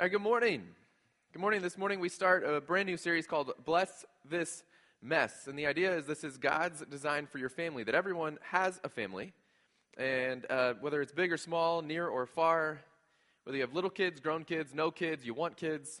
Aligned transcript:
All 0.00 0.04
right, 0.04 0.12
good 0.12 0.22
morning. 0.22 0.62
Good 1.34 1.40
morning. 1.40 1.60
This 1.60 1.76
morning 1.76 2.00
we 2.00 2.08
start 2.08 2.42
a 2.42 2.62
brand 2.62 2.86
new 2.86 2.96
series 2.96 3.26
called 3.26 3.52
Bless 3.66 4.06
This 4.24 4.64
Mess. 5.02 5.46
And 5.46 5.58
the 5.58 5.66
idea 5.66 5.94
is 5.94 6.06
this 6.06 6.24
is 6.24 6.38
God's 6.38 6.80
design 6.86 7.26
for 7.26 7.36
your 7.36 7.50
family, 7.50 7.84
that 7.84 7.94
everyone 7.94 8.38
has 8.40 8.80
a 8.82 8.88
family. 8.88 9.34
And 9.98 10.46
uh, 10.48 10.72
whether 10.80 11.02
it's 11.02 11.12
big 11.12 11.30
or 11.30 11.36
small, 11.36 11.82
near 11.82 12.06
or 12.06 12.24
far, 12.24 12.80
whether 13.44 13.58
you 13.58 13.62
have 13.62 13.74
little 13.74 13.90
kids, 13.90 14.20
grown 14.20 14.44
kids, 14.44 14.72
no 14.72 14.90
kids, 14.90 15.26
you 15.26 15.34
want 15.34 15.58
kids, 15.58 16.00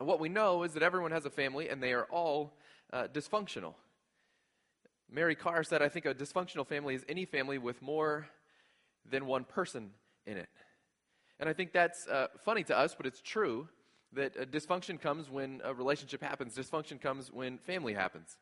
and 0.00 0.08
what 0.08 0.18
we 0.18 0.28
know 0.28 0.64
is 0.64 0.72
that 0.72 0.82
everyone 0.82 1.12
has 1.12 1.24
a 1.24 1.30
family 1.30 1.68
and 1.68 1.80
they 1.80 1.92
are 1.92 2.08
all 2.10 2.56
uh, 2.92 3.06
dysfunctional. 3.14 3.74
Mary 5.08 5.36
Karr 5.36 5.62
said, 5.62 5.82
I 5.82 5.88
think 5.88 6.04
a 6.04 6.14
dysfunctional 6.16 6.66
family 6.66 6.96
is 6.96 7.04
any 7.08 7.26
family 7.26 7.58
with 7.58 7.80
more 7.80 8.26
than 9.08 9.26
one 9.26 9.44
person 9.44 9.90
in 10.26 10.36
it. 10.36 10.48
And 11.40 11.48
I 11.48 11.52
think 11.52 11.72
that's 11.72 12.06
uh, 12.06 12.28
funny 12.44 12.64
to 12.64 12.76
us, 12.76 12.94
but 12.94 13.06
it's 13.06 13.20
true 13.20 13.68
that 14.12 14.36
uh, 14.36 14.44
dysfunction 14.44 15.00
comes 15.00 15.30
when 15.30 15.60
a 15.64 15.74
relationship 15.74 16.22
happens, 16.22 16.56
dysfunction 16.56 17.00
comes 17.00 17.32
when 17.32 17.58
family 17.58 17.94
happens. 17.94 18.36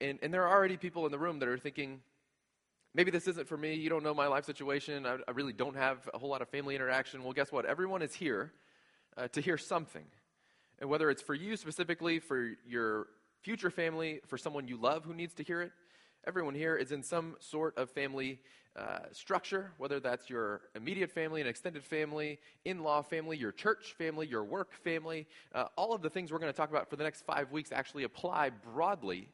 And, 0.00 0.18
and 0.22 0.32
there 0.32 0.46
are 0.46 0.56
already 0.56 0.76
people 0.76 1.06
in 1.06 1.12
the 1.12 1.18
room 1.18 1.38
that 1.40 1.48
are 1.48 1.58
thinking, 1.58 2.00
maybe 2.94 3.10
this 3.10 3.28
isn't 3.28 3.48
for 3.48 3.56
me. 3.56 3.74
You 3.74 3.90
don't 3.90 4.02
know 4.02 4.14
my 4.14 4.26
life 4.26 4.44
situation. 4.44 5.06
I, 5.06 5.18
I 5.26 5.30
really 5.32 5.52
don't 5.52 5.76
have 5.76 6.08
a 6.12 6.18
whole 6.18 6.30
lot 6.30 6.42
of 6.42 6.48
family 6.48 6.74
interaction. 6.74 7.22
Well, 7.22 7.32
guess 7.32 7.52
what? 7.52 7.66
Everyone 7.66 8.02
is 8.02 8.14
here 8.14 8.52
uh, 9.16 9.28
to 9.28 9.40
hear 9.40 9.58
something. 9.58 10.04
And 10.78 10.90
whether 10.90 11.10
it's 11.10 11.22
for 11.22 11.34
you 11.34 11.56
specifically, 11.56 12.18
for 12.18 12.52
your 12.66 13.06
future 13.42 13.70
family, 13.70 14.20
for 14.26 14.38
someone 14.38 14.68
you 14.68 14.76
love 14.76 15.04
who 15.04 15.14
needs 15.14 15.34
to 15.34 15.42
hear 15.42 15.62
it, 15.62 15.72
everyone 16.26 16.54
here 16.54 16.76
is 16.76 16.92
in 16.92 17.02
some 17.02 17.36
sort 17.40 17.76
of 17.76 17.90
family 17.90 18.40
uh, 18.76 19.00
structure, 19.12 19.72
whether 19.76 20.00
that's 20.00 20.30
your 20.30 20.62
immediate 20.74 21.10
family, 21.10 21.40
an 21.40 21.46
extended 21.46 21.84
family, 21.84 22.38
in 22.64 22.82
law 22.82 23.02
family, 23.02 23.36
your 23.36 23.52
church 23.52 23.94
family, 23.98 24.26
your 24.26 24.44
work 24.44 24.72
family. 24.72 25.26
Uh, 25.54 25.64
all 25.76 25.92
of 25.92 26.00
the 26.00 26.08
things 26.08 26.32
we're 26.32 26.38
going 26.38 26.52
to 26.52 26.56
talk 26.56 26.70
about 26.70 26.88
for 26.88 26.96
the 26.96 27.04
next 27.04 27.26
five 27.26 27.50
weeks 27.52 27.70
actually 27.72 28.04
apply 28.04 28.50
broadly 28.72 29.28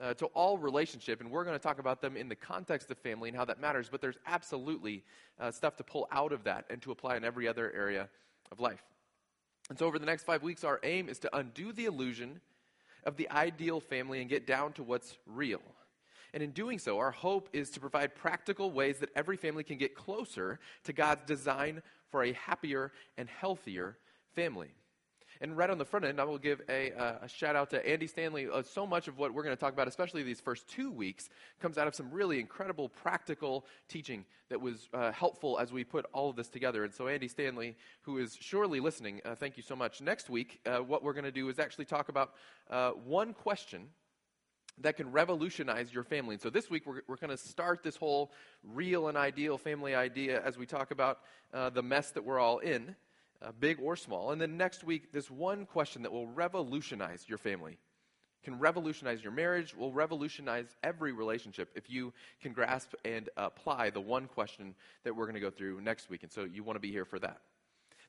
uh, 0.00 0.14
to 0.14 0.26
all 0.26 0.58
relationship, 0.58 1.20
and 1.20 1.30
we're 1.30 1.44
going 1.44 1.56
to 1.56 1.62
talk 1.62 1.78
about 1.78 2.00
them 2.00 2.16
in 2.16 2.28
the 2.28 2.36
context 2.36 2.90
of 2.90 2.98
family 2.98 3.28
and 3.28 3.36
how 3.36 3.44
that 3.44 3.60
matters. 3.60 3.88
But 3.90 4.00
there's 4.00 4.18
absolutely 4.26 5.02
uh, 5.40 5.50
stuff 5.50 5.76
to 5.76 5.84
pull 5.84 6.06
out 6.12 6.32
of 6.32 6.44
that 6.44 6.64
and 6.70 6.80
to 6.82 6.92
apply 6.92 7.16
in 7.16 7.24
every 7.24 7.48
other 7.48 7.72
area 7.74 8.08
of 8.52 8.60
life. 8.60 8.82
And 9.70 9.78
so, 9.78 9.86
over 9.86 9.98
the 9.98 10.06
next 10.06 10.24
five 10.24 10.42
weeks, 10.42 10.62
our 10.62 10.78
aim 10.82 11.08
is 11.08 11.18
to 11.20 11.36
undo 11.36 11.72
the 11.72 11.86
illusion 11.86 12.40
of 13.04 13.16
the 13.16 13.30
ideal 13.30 13.80
family 13.80 14.20
and 14.20 14.28
get 14.28 14.46
down 14.46 14.72
to 14.74 14.82
what's 14.82 15.16
real. 15.26 15.62
And 16.34 16.42
in 16.42 16.50
doing 16.50 16.80
so, 16.80 16.98
our 16.98 17.12
hope 17.12 17.48
is 17.52 17.70
to 17.70 17.80
provide 17.80 18.16
practical 18.16 18.72
ways 18.72 18.98
that 18.98 19.10
every 19.14 19.36
family 19.36 19.62
can 19.62 19.78
get 19.78 19.94
closer 19.94 20.58
to 20.82 20.92
God's 20.92 21.24
design 21.26 21.80
for 22.10 22.24
a 22.24 22.32
happier 22.32 22.90
and 23.16 23.28
healthier 23.28 23.96
family. 24.34 24.74
And 25.40 25.56
right 25.56 25.70
on 25.70 25.78
the 25.78 25.84
front 25.84 26.04
end, 26.04 26.20
I 26.20 26.24
will 26.24 26.38
give 26.38 26.60
a, 26.68 26.92
uh, 26.92 27.18
a 27.22 27.28
shout 27.28 27.54
out 27.54 27.70
to 27.70 27.88
Andy 27.88 28.08
Stanley. 28.08 28.48
Uh, 28.52 28.62
so 28.62 28.84
much 28.84 29.06
of 29.06 29.16
what 29.16 29.32
we're 29.32 29.44
going 29.44 29.54
to 29.54 29.60
talk 29.60 29.72
about, 29.72 29.86
especially 29.86 30.24
these 30.24 30.40
first 30.40 30.68
two 30.68 30.90
weeks, 30.90 31.28
comes 31.60 31.78
out 31.78 31.86
of 31.86 31.94
some 31.94 32.10
really 32.10 32.40
incredible 32.40 32.88
practical 32.88 33.64
teaching 33.88 34.24
that 34.48 34.60
was 34.60 34.88
uh, 34.92 35.12
helpful 35.12 35.58
as 35.60 35.72
we 35.72 35.84
put 35.84 36.04
all 36.12 36.30
of 36.30 36.36
this 36.36 36.48
together. 36.48 36.82
And 36.82 36.92
so, 36.92 37.06
Andy 37.06 37.28
Stanley, 37.28 37.76
who 38.02 38.18
is 38.18 38.36
surely 38.40 38.80
listening, 38.80 39.20
uh, 39.24 39.36
thank 39.36 39.56
you 39.56 39.62
so 39.62 39.76
much. 39.76 40.00
Next 40.00 40.28
week, 40.30 40.60
uh, 40.66 40.78
what 40.78 41.04
we're 41.04 41.14
going 41.14 41.24
to 41.24 41.32
do 41.32 41.48
is 41.48 41.60
actually 41.60 41.84
talk 41.84 42.08
about 42.08 42.32
uh, 42.70 42.90
one 42.90 43.34
question 43.34 43.88
that 44.78 44.96
can 44.96 45.12
revolutionize 45.12 45.92
your 45.92 46.04
family. 46.04 46.34
And 46.34 46.42
so 46.42 46.50
this 46.50 46.68
week, 46.68 46.84
we're, 46.86 47.02
we're 47.06 47.16
going 47.16 47.30
to 47.30 47.36
start 47.36 47.82
this 47.82 47.96
whole 47.96 48.32
real 48.62 49.08
and 49.08 49.16
ideal 49.16 49.56
family 49.56 49.94
idea 49.94 50.42
as 50.44 50.58
we 50.58 50.66
talk 50.66 50.90
about 50.90 51.20
uh, 51.52 51.70
the 51.70 51.82
mess 51.82 52.10
that 52.10 52.24
we're 52.24 52.40
all 52.40 52.58
in, 52.58 52.96
uh, 53.40 53.52
big 53.58 53.78
or 53.80 53.96
small. 53.96 54.32
And 54.32 54.40
then 54.40 54.56
next 54.56 54.84
week, 54.84 55.12
this 55.12 55.30
one 55.30 55.66
question 55.66 56.02
that 56.02 56.12
will 56.12 56.26
revolutionize 56.26 57.24
your 57.28 57.38
family. 57.38 57.78
Can 58.42 58.58
revolutionize 58.58 59.22
your 59.22 59.32
marriage, 59.32 59.74
will 59.74 59.92
revolutionize 59.92 60.76
every 60.82 61.12
relationship 61.12 61.70
if 61.74 61.88
you 61.88 62.12
can 62.42 62.52
grasp 62.52 62.92
and 63.04 63.30
apply 63.36 63.90
the 63.90 64.00
one 64.00 64.26
question 64.26 64.74
that 65.04 65.16
we're 65.16 65.24
going 65.24 65.34
to 65.34 65.40
go 65.40 65.50
through 65.50 65.80
next 65.80 66.10
week. 66.10 66.24
And 66.24 66.32
so 66.32 66.44
you 66.44 66.62
want 66.62 66.76
to 66.76 66.80
be 66.80 66.90
here 66.90 67.06
for 67.06 67.18
that. 67.20 67.40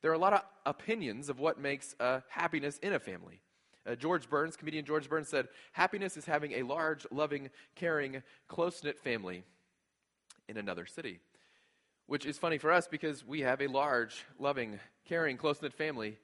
There 0.02 0.12
are 0.12 0.16
a 0.16 0.20
lot 0.20 0.34
of 0.34 0.42
opinions 0.66 1.30
of 1.30 1.40
what 1.40 1.60
makes 1.60 1.96
uh, 2.00 2.20
happiness 2.28 2.78
in 2.80 2.94
a 2.94 3.00
family. 3.00 3.40
Uh, 3.86 3.96
George 3.96 4.30
Burns, 4.30 4.56
comedian 4.56 4.86
George 4.86 5.10
Burns, 5.10 5.30
said, 5.30 5.48
Happiness 5.74 6.18
is 6.18 6.26
having 6.26 6.54
a 6.54 6.64
large, 6.64 7.06
loving, 7.12 7.50
caring, 7.76 8.24
close 8.48 8.84
knit 8.84 9.00
family 9.00 9.44
in 10.48 10.58
another 10.58 10.86
city. 10.86 11.20
Which 12.08 12.26
is 12.26 12.38
funny 12.38 12.58
for 12.58 12.72
us 12.72 12.88
because 12.88 13.26
we 13.26 13.42
have 13.42 13.62
a 13.62 13.68
large, 13.68 14.26
loving, 14.40 14.80
caring, 15.08 15.38
close 15.38 15.62
knit 15.62 15.74
family 15.74 16.18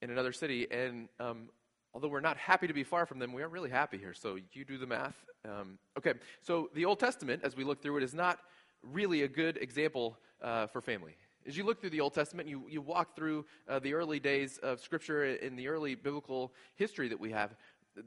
in 0.00 0.10
another 0.10 0.32
city. 0.32 0.66
And 0.70 1.08
um, 1.20 1.48
although 1.94 2.08
we're 2.08 2.20
not 2.20 2.36
happy 2.36 2.66
to 2.66 2.72
be 2.72 2.84
far 2.84 3.06
from 3.06 3.18
them, 3.18 3.32
we 3.32 3.42
aren't 3.42 3.52
really 3.52 3.70
happy 3.70 3.98
here. 3.98 4.14
So 4.14 4.38
you 4.52 4.64
do 4.64 4.78
the 4.78 4.86
math. 4.86 5.16
Um, 5.44 5.78
okay, 5.98 6.14
so 6.40 6.70
the 6.74 6.84
Old 6.84 7.00
Testament, 7.00 7.42
as 7.44 7.56
we 7.56 7.64
look 7.64 7.82
through 7.82 7.98
it, 7.98 8.02
is 8.02 8.14
not 8.14 8.38
really 8.82 9.22
a 9.22 9.28
good 9.28 9.56
example 9.56 10.16
uh, 10.42 10.66
for 10.66 10.80
family. 10.80 11.16
As 11.46 11.56
you 11.56 11.64
look 11.64 11.80
through 11.80 11.90
the 11.90 12.00
Old 12.00 12.14
Testament, 12.14 12.48
you, 12.48 12.62
you 12.68 12.80
walk 12.80 13.16
through 13.16 13.44
uh, 13.68 13.80
the 13.80 13.94
early 13.94 14.20
days 14.20 14.58
of 14.58 14.80
Scripture 14.80 15.24
in 15.24 15.56
the 15.56 15.68
early 15.68 15.94
biblical 15.94 16.52
history 16.76 17.08
that 17.08 17.18
we 17.18 17.32
have, 17.32 17.56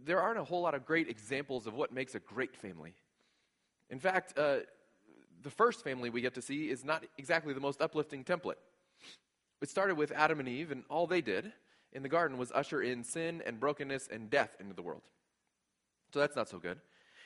there 0.06 0.22
aren't 0.22 0.40
a 0.40 0.44
whole 0.44 0.62
lot 0.62 0.73
of 0.73 0.85
great 0.85 1.09
examples 1.09 1.68
of 1.68 1.73
what 1.73 1.94
makes 1.94 2.16
a 2.16 2.19
great 2.19 2.56
family. 2.56 2.94
In 3.90 4.00
fact, 4.00 4.38
uh, 4.40 4.59
the 5.44 5.50
first 5.50 5.84
family 5.84 6.09
we 6.09 6.22
get 6.22 6.34
to 6.35 6.41
see 6.41 6.69
is 6.69 6.84
not 6.84 7.06
exactly 7.18 7.53
the 7.53 7.59
most 7.59 7.81
uplifting 7.81 8.23
template. 8.23 8.56
It 9.62 9.69
started 9.69 9.96
with 9.96 10.12
Adam 10.12 10.40
and 10.40 10.47
Eve, 10.47 10.72
and 10.72 10.84
all 10.90 11.06
they 11.06 11.22
did 11.22 11.52
in 11.91 12.03
the 12.03 12.09
garden 12.09 12.38
was 12.38 12.52
usher 12.53 12.81
in 12.81 13.03
sin 13.03 13.44
and 13.46 13.59
brokenness 13.59 14.07
and 14.12 14.29
death 14.29 14.56
into 14.59 14.73
the 14.73 14.81
world. 14.81 15.02
So 16.13 16.19
that's 16.19 16.35
not 16.35 16.50
so 16.50 16.57
good. 16.57 16.79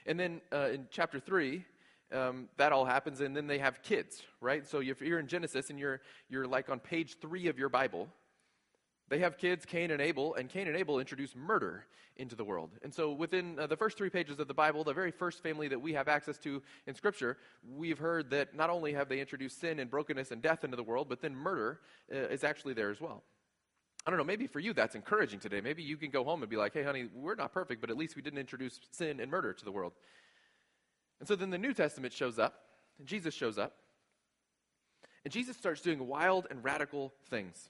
And 0.06 0.20
then 0.20 0.42
uh, 0.52 0.70
in 0.74 0.88
chapter 0.90 1.20
3, 1.20 1.64
um, 2.12 2.50
that 2.58 2.72
all 2.72 2.86
happens, 2.86 3.22
and 3.22 3.36
then 3.36 3.48
they 3.48 3.60
have 3.60 3.82
kids, 3.84 4.24
right? 4.42 4.66
So 4.66 4.82
if 4.82 5.02
you're 5.02 5.20
in 5.20 5.28
Genesis 5.28 5.70
and 5.70 5.80
you're, 5.80 6.02
you're 6.30 6.48
like 6.48 6.70
on 6.70 6.80
page 6.80 7.18
three 7.22 7.48
of 7.48 7.58
your 7.60 7.70
Bible, 7.70 8.08
they 9.10 9.20
have 9.20 9.38
kids, 9.38 9.66
Cain 9.66 9.92
and 9.92 10.02
Abel, 10.02 10.36
and 10.36 10.50
Cain 10.50 10.68
and 10.68 10.78
Abel 10.78 11.00
introduce 11.00 11.36
murder 11.36 11.86
into 12.18 12.36
the 12.36 12.44
world. 12.44 12.72
And 12.84 12.94
so, 12.94 13.12
within 13.12 13.58
uh, 13.58 13.66
the 13.66 13.78
first 13.78 13.98
three 13.98 14.10
pages 14.10 14.40
of 14.40 14.48
the 14.48 14.54
Bible, 14.54 14.84
the 14.84 14.94
very 14.94 15.12
first 15.12 15.42
family 15.42 15.68
that 15.70 15.82
we 15.82 15.94
have 15.94 16.08
access 16.08 16.38
to 16.40 16.62
in 16.86 16.94
Scripture, 16.94 17.38
we've 17.68 17.98
heard 17.98 18.30
that 18.32 18.54
not 18.56 18.70
only 18.70 18.94
have 18.94 19.10
they 19.10 19.20
introduced 19.20 19.60
sin 19.60 19.80
and 19.80 19.90
brokenness 19.90 20.32
and 20.32 20.42
death 20.42 20.64
into 20.64 20.78
the 20.78 20.84
world, 20.84 21.08
but 21.10 21.22
then 21.22 21.36
murder 21.36 21.80
uh, 22.14 22.18
is 22.18 22.44
actually 22.44 22.74
there 22.74 22.92
as 22.92 23.02
well. 23.02 23.24
I 24.06 24.12
don't 24.12 24.18
know, 24.18 24.26
maybe 24.26 24.48
for 24.48 24.60
you 24.60 24.74
that's 24.74 24.96
encouraging 24.96 25.40
today. 25.40 25.62
Maybe 25.62 25.84
you 25.84 25.98
can 25.98 26.10
go 26.10 26.24
home 26.24 26.42
and 26.42 26.50
be 26.50 26.56
like, 26.56 26.74
hey, 26.74 26.84
honey, 26.84 27.10
we're 27.14 27.36
not 27.36 27.52
perfect, 27.52 27.82
but 27.82 27.90
at 27.90 27.98
least 27.98 28.16
we 28.16 28.22
didn't 28.22 28.40
introduce 28.40 28.80
sin 28.92 29.20
and 29.20 29.30
murder 29.30 29.54
to 29.54 29.66
the 29.66 29.72
world. 29.72 29.94
And 31.20 31.28
so 31.28 31.36
then 31.36 31.50
the 31.50 31.58
New 31.58 31.74
Testament 31.74 32.14
shows 32.14 32.40
up, 32.40 32.64
and 32.98 33.08
Jesus 33.08 33.34
shows 33.34 33.58
up, 33.58 33.76
and 35.24 35.34
Jesus 35.34 35.58
starts 35.58 35.82
doing 35.82 36.08
wild 36.08 36.48
and 36.50 36.64
radical 36.64 37.14
things. 37.30 37.70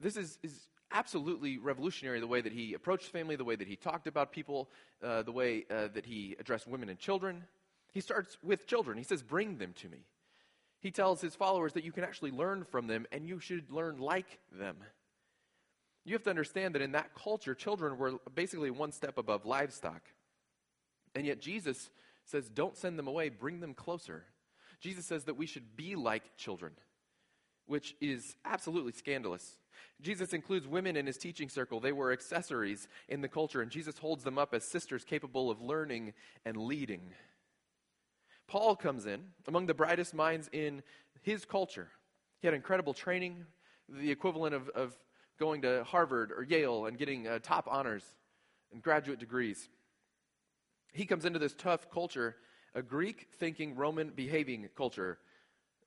This 0.00 0.16
is, 0.16 0.38
is 0.42 0.68
absolutely 0.90 1.58
revolutionary 1.58 2.20
the 2.20 2.26
way 2.26 2.40
that 2.40 2.52
he 2.52 2.74
approached 2.74 3.06
family, 3.06 3.36
the 3.36 3.44
way 3.44 3.56
that 3.56 3.68
he 3.68 3.76
talked 3.76 4.06
about 4.06 4.32
people, 4.32 4.70
uh, 5.02 5.22
the 5.22 5.32
way 5.32 5.64
uh, 5.70 5.88
that 5.94 6.06
he 6.06 6.36
addressed 6.38 6.66
women 6.66 6.88
and 6.88 6.98
children. 6.98 7.44
He 7.92 8.00
starts 8.00 8.38
with 8.42 8.66
children. 8.66 8.96
He 8.96 9.04
says, 9.04 9.22
Bring 9.22 9.58
them 9.58 9.74
to 9.80 9.88
me. 9.88 10.06
He 10.80 10.90
tells 10.90 11.20
his 11.20 11.36
followers 11.36 11.74
that 11.74 11.84
you 11.84 11.92
can 11.92 12.04
actually 12.04 12.32
learn 12.32 12.64
from 12.64 12.88
them 12.88 13.06
and 13.12 13.26
you 13.26 13.38
should 13.38 13.70
learn 13.70 13.98
like 13.98 14.38
them. 14.50 14.76
You 16.04 16.14
have 16.14 16.24
to 16.24 16.30
understand 16.30 16.74
that 16.74 16.82
in 16.82 16.92
that 16.92 17.14
culture, 17.14 17.54
children 17.54 17.96
were 17.96 18.14
basically 18.34 18.70
one 18.70 18.90
step 18.90 19.18
above 19.18 19.46
livestock. 19.46 20.02
And 21.14 21.26
yet 21.26 21.40
Jesus 21.40 21.90
says, 22.24 22.48
don't 22.48 22.76
send 22.76 22.98
them 22.98 23.08
away, 23.08 23.28
bring 23.28 23.60
them 23.60 23.74
closer. 23.74 24.24
Jesus 24.80 25.04
says 25.04 25.24
that 25.24 25.36
we 25.36 25.46
should 25.46 25.76
be 25.76 25.94
like 25.96 26.36
children, 26.36 26.72
which 27.66 27.94
is 28.00 28.36
absolutely 28.44 28.92
scandalous. 28.92 29.58
Jesus 30.00 30.32
includes 30.32 30.66
women 30.66 30.96
in 30.96 31.06
his 31.06 31.16
teaching 31.16 31.48
circle. 31.48 31.80
They 31.80 31.92
were 31.92 32.12
accessories 32.12 32.88
in 33.08 33.20
the 33.20 33.28
culture, 33.28 33.62
and 33.62 33.70
Jesus 33.70 33.98
holds 33.98 34.24
them 34.24 34.38
up 34.38 34.54
as 34.54 34.64
sisters 34.64 35.04
capable 35.04 35.50
of 35.50 35.60
learning 35.60 36.14
and 36.44 36.56
leading. 36.56 37.12
Paul 38.48 38.76
comes 38.76 39.06
in 39.06 39.20
among 39.46 39.66
the 39.66 39.74
brightest 39.74 40.14
minds 40.14 40.48
in 40.52 40.82
his 41.22 41.44
culture. 41.44 41.88
He 42.40 42.46
had 42.46 42.54
incredible 42.54 42.92
training, 42.92 43.46
the 43.88 44.10
equivalent 44.10 44.54
of, 44.54 44.68
of 44.70 44.94
going 45.38 45.62
to 45.62 45.84
Harvard 45.84 46.32
or 46.32 46.42
Yale 46.42 46.86
and 46.86 46.98
getting 46.98 47.26
uh, 47.26 47.38
top 47.40 47.68
honors 47.70 48.04
and 48.72 48.82
graduate 48.82 49.18
degrees 49.18 49.68
he 50.92 51.06
comes 51.06 51.24
into 51.24 51.38
this 51.38 51.54
tough 51.54 51.90
culture, 51.90 52.36
a 52.74 52.82
Greek 52.82 53.28
thinking, 53.38 53.74
Roman 53.74 54.10
behaving 54.10 54.68
culture, 54.76 55.18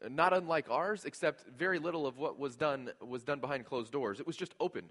uh, 0.04 0.10
not 0.10 0.34
unlike 0.34 0.70
ours, 0.70 1.06
except 1.06 1.46
very 1.58 1.80
little 1.80 2.06
of 2.06 2.18
what 2.18 2.40
was 2.40 2.56
done 2.56 2.92
was 3.02 3.24
done 3.24 3.40
behind 3.40 3.66
closed 3.66 3.92
doors. 3.92 4.20
It 4.20 4.28
was 4.28 4.38
just 4.38 4.54
open 4.60 4.86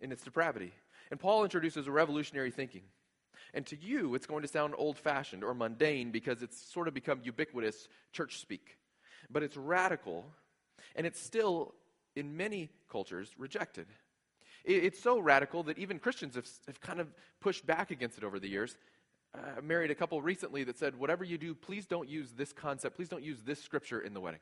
in 0.00 0.12
its 0.12 0.24
depravity. 0.24 0.72
And 1.10 1.20
Paul 1.20 1.44
introduces 1.44 1.86
a 1.86 1.90
revolutionary 1.90 2.50
thinking. 2.50 2.82
And 3.52 3.66
to 3.66 3.76
you, 3.76 4.14
it's 4.14 4.26
going 4.26 4.42
to 4.42 4.48
sound 4.48 4.74
old 4.76 4.98
fashioned 4.98 5.42
or 5.42 5.54
mundane 5.54 6.10
because 6.10 6.42
it's 6.42 6.60
sort 6.72 6.88
of 6.88 6.94
become 6.94 7.20
ubiquitous 7.24 7.88
church 8.12 8.38
speak. 8.38 8.78
But 9.28 9.42
it's 9.42 9.56
radical, 9.56 10.24
and 10.94 11.06
it's 11.06 11.20
still 11.20 11.74
in 12.16 12.36
many 12.36 12.70
cultures, 12.90 13.30
rejected. 13.38 13.86
It's 14.64 15.00
so 15.00 15.18
radical 15.18 15.62
that 15.64 15.78
even 15.78 15.98
Christians 15.98 16.34
have, 16.34 16.46
have 16.66 16.80
kind 16.80 17.00
of 17.00 17.08
pushed 17.40 17.66
back 17.66 17.90
against 17.90 18.18
it 18.18 18.24
over 18.24 18.38
the 18.38 18.48
years. 18.48 18.76
Uh, 19.34 19.58
I 19.58 19.60
married 19.60 19.90
a 19.90 19.94
couple 19.94 20.20
recently 20.20 20.64
that 20.64 20.78
said, 20.78 20.96
whatever 20.96 21.24
you 21.24 21.38
do, 21.38 21.54
please 21.54 21.86
don't 21.86 22.08
use 22.08 22.32
this 22.32 22.52
concept, 22.52 22.96
please 22.96 23.08
don't 23.08 23.22
use 23.22 23.42
this 23.44 23.62
scripture 23.62 24.00
in 24.00 24.14
the 24.14 24.20
wedding. 24.20 24.40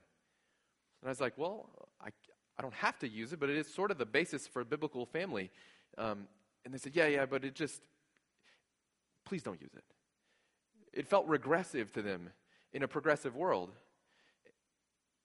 And 1.03 1.09
I 1.09 1.11
was 1.11 1.21
like, 1.21 1.37
well, 1.37 1.69
I, 2.01 2.09
I 2.59 2.63
don't 2.63 2.75
have 2.75 2.99
to 3.01 3.09
use 3.09 3.33
it, 3.33 3.41
but 3.41 3.51
it 3.51 3.57
is 3.57 3.73
sort 3.73 3.91
of 3.91 3.99
the 3.99 4.07
basis 4.07 4.47
for 4.47 4.61
a 4.63 4.65
biblical 4.65 5.07
family. 5.07 5.51
Um, 5.97 6.27
and 6.65 6.73
they 6.73 6.79
said, 6.79 6.97
yeah, 6.97 7.07
yeah, 7.07 7.27
but 7.27 7.45
it 7.45 7.55
just, 7.55 7.83
please 9.25 9.43
don't 9.43 9.61
use 9.61 9.75
it. 9.77 9.85
It 10.93 11.07
felt 11.07 11.27
regressive 11.27 11.93
to 11.93 12.03
them 12.03 12.31
in 12.73 12.83
a 12.83 12.89
progressive 12.89 13.37
world. 13.37 13.71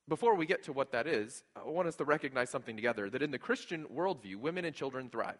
Before 0.07 0.35
we 0.35 0.45
get 0.45 0.63
to 0.63 0.73
what 0.73 0.91
that 0.91 1.07
is, 1.07 1.43
I 1.55 1.67
want 1.67 1.87
us 1.87 1.95
to 1.95 2.03
recognize 2.03 2.49
something 2.49 2.75
together 2.75 3.09
that 3.09 3.21
in 3.21 3.31
the 3.31 3.39
Christian 3.39 3.85
worldview, 3.85 4.35
women 4.35 4.65
and 4.65 4.75
children 4.75 5.09
thrive. 5.09 5.39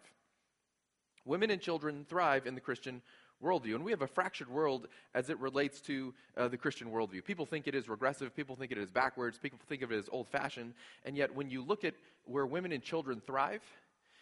Women 1.26 1.50
and 1.50 1.60
children 1.60 2.06
thrive 2.08 2.46
in 2.46 2.54
the 2.54 2.60
Christian 2.60 3.02
worldview. 3.44 3.74
And 3.74 3.84
we 3.84 3.90
have 3.90 4.02
a 4.02 4.06
fractured 4.06 4.48
world 4.48 4.88
as 5.14 5.30
it 5.30 5.38
relates 5.38 5.80
to 5.82 6.14
uh, 6.36 6.48
the 6.48 6.56
Christian 6.56 6.88
worldview. 6.88 7.24
People 7.24 7.46
think 7.46 7.68
it 7.68 7.74
is 7.74 7.88
regressive, 7.88 8.34
people 8.34 8.56
think 8.56 8.72
it 8.72 8.78
is 8.78 8.90
backwards, 8.90 9.38
people 9.38 9.58
think 9.68 9.82
of 9.82 9.92
it 9.92 9.98
as 9.98 10.08
old 10.10 10.28
fashioned. 10.28 10.72
And 11.04 11.16
yet, 11.16 11.34
when 11.34 11.50
you 11.50 11.62
look 11.62 11.84
at 11.84 11.94
where 12.24 12.46
women 12.46 12.72
and 12.72 12.82
children 12.82 13.22
thrive, 13.26 13.62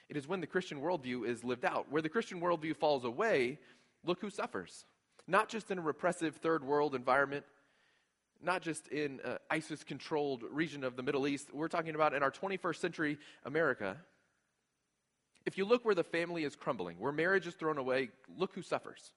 it 0.09 0.17
is 0.17 0.29
when 0.29 0.41
the 0.41 0.47
Christian 0.47 0.81
worldview 0.81 1.27
is 1.27 1.45
lived 1.45 1.65
out. 1.65 1.91
Where 1.91 2.03
the 2.03 2.09
Christian 2.09 2.41
worldview 2.41 2.77
falls 2.77 3.05
away, 3.05 3.59
look 4.05 4.21
who 4.21 4.29
suffers. 4.29 4.85
Not 5.27 5.49
just 5.49 5.71
in 5.71 5.79
a 5.79 5.83
repressive 5.83 6.37
third 6.37 6.65
world 6.65 6.95
environment, 6.95 7.45
not 8.43 8.61
just 8.61 8.89
in 8.89 9.21
uh, 9.25 9.37
ISIS 9.51 9.85
controlled 9.85 10.43
region 10.51 10.85
of 10.85 10.97
the 10.97 11.03
Middle 11.03 11.27
East, 11.27 11.49
we're 11.55 11.69
talking 11.69 11.95
about 11.95 12.13
in 12.13 12.23
our 12.23 12.31
21st 12.31 12.77
century 12.77 13.19
America. 13.45 13.97
If 15.45 15.59
you 15.59 15.65
look 15.65 15.85
where 15.85 15.95
the 15.95 16.05
family 16.05 16.45
is 16.45 16.55
crumbling, 16.55 16.99
where 16.99 17.13
marriage 17.13 17.47
is 17.47 17.55
thrown 17.55 17.79
away, 17.79 18.11
look 18.37 18.55
who 18.55 18.63
suffers. 18.63 19.13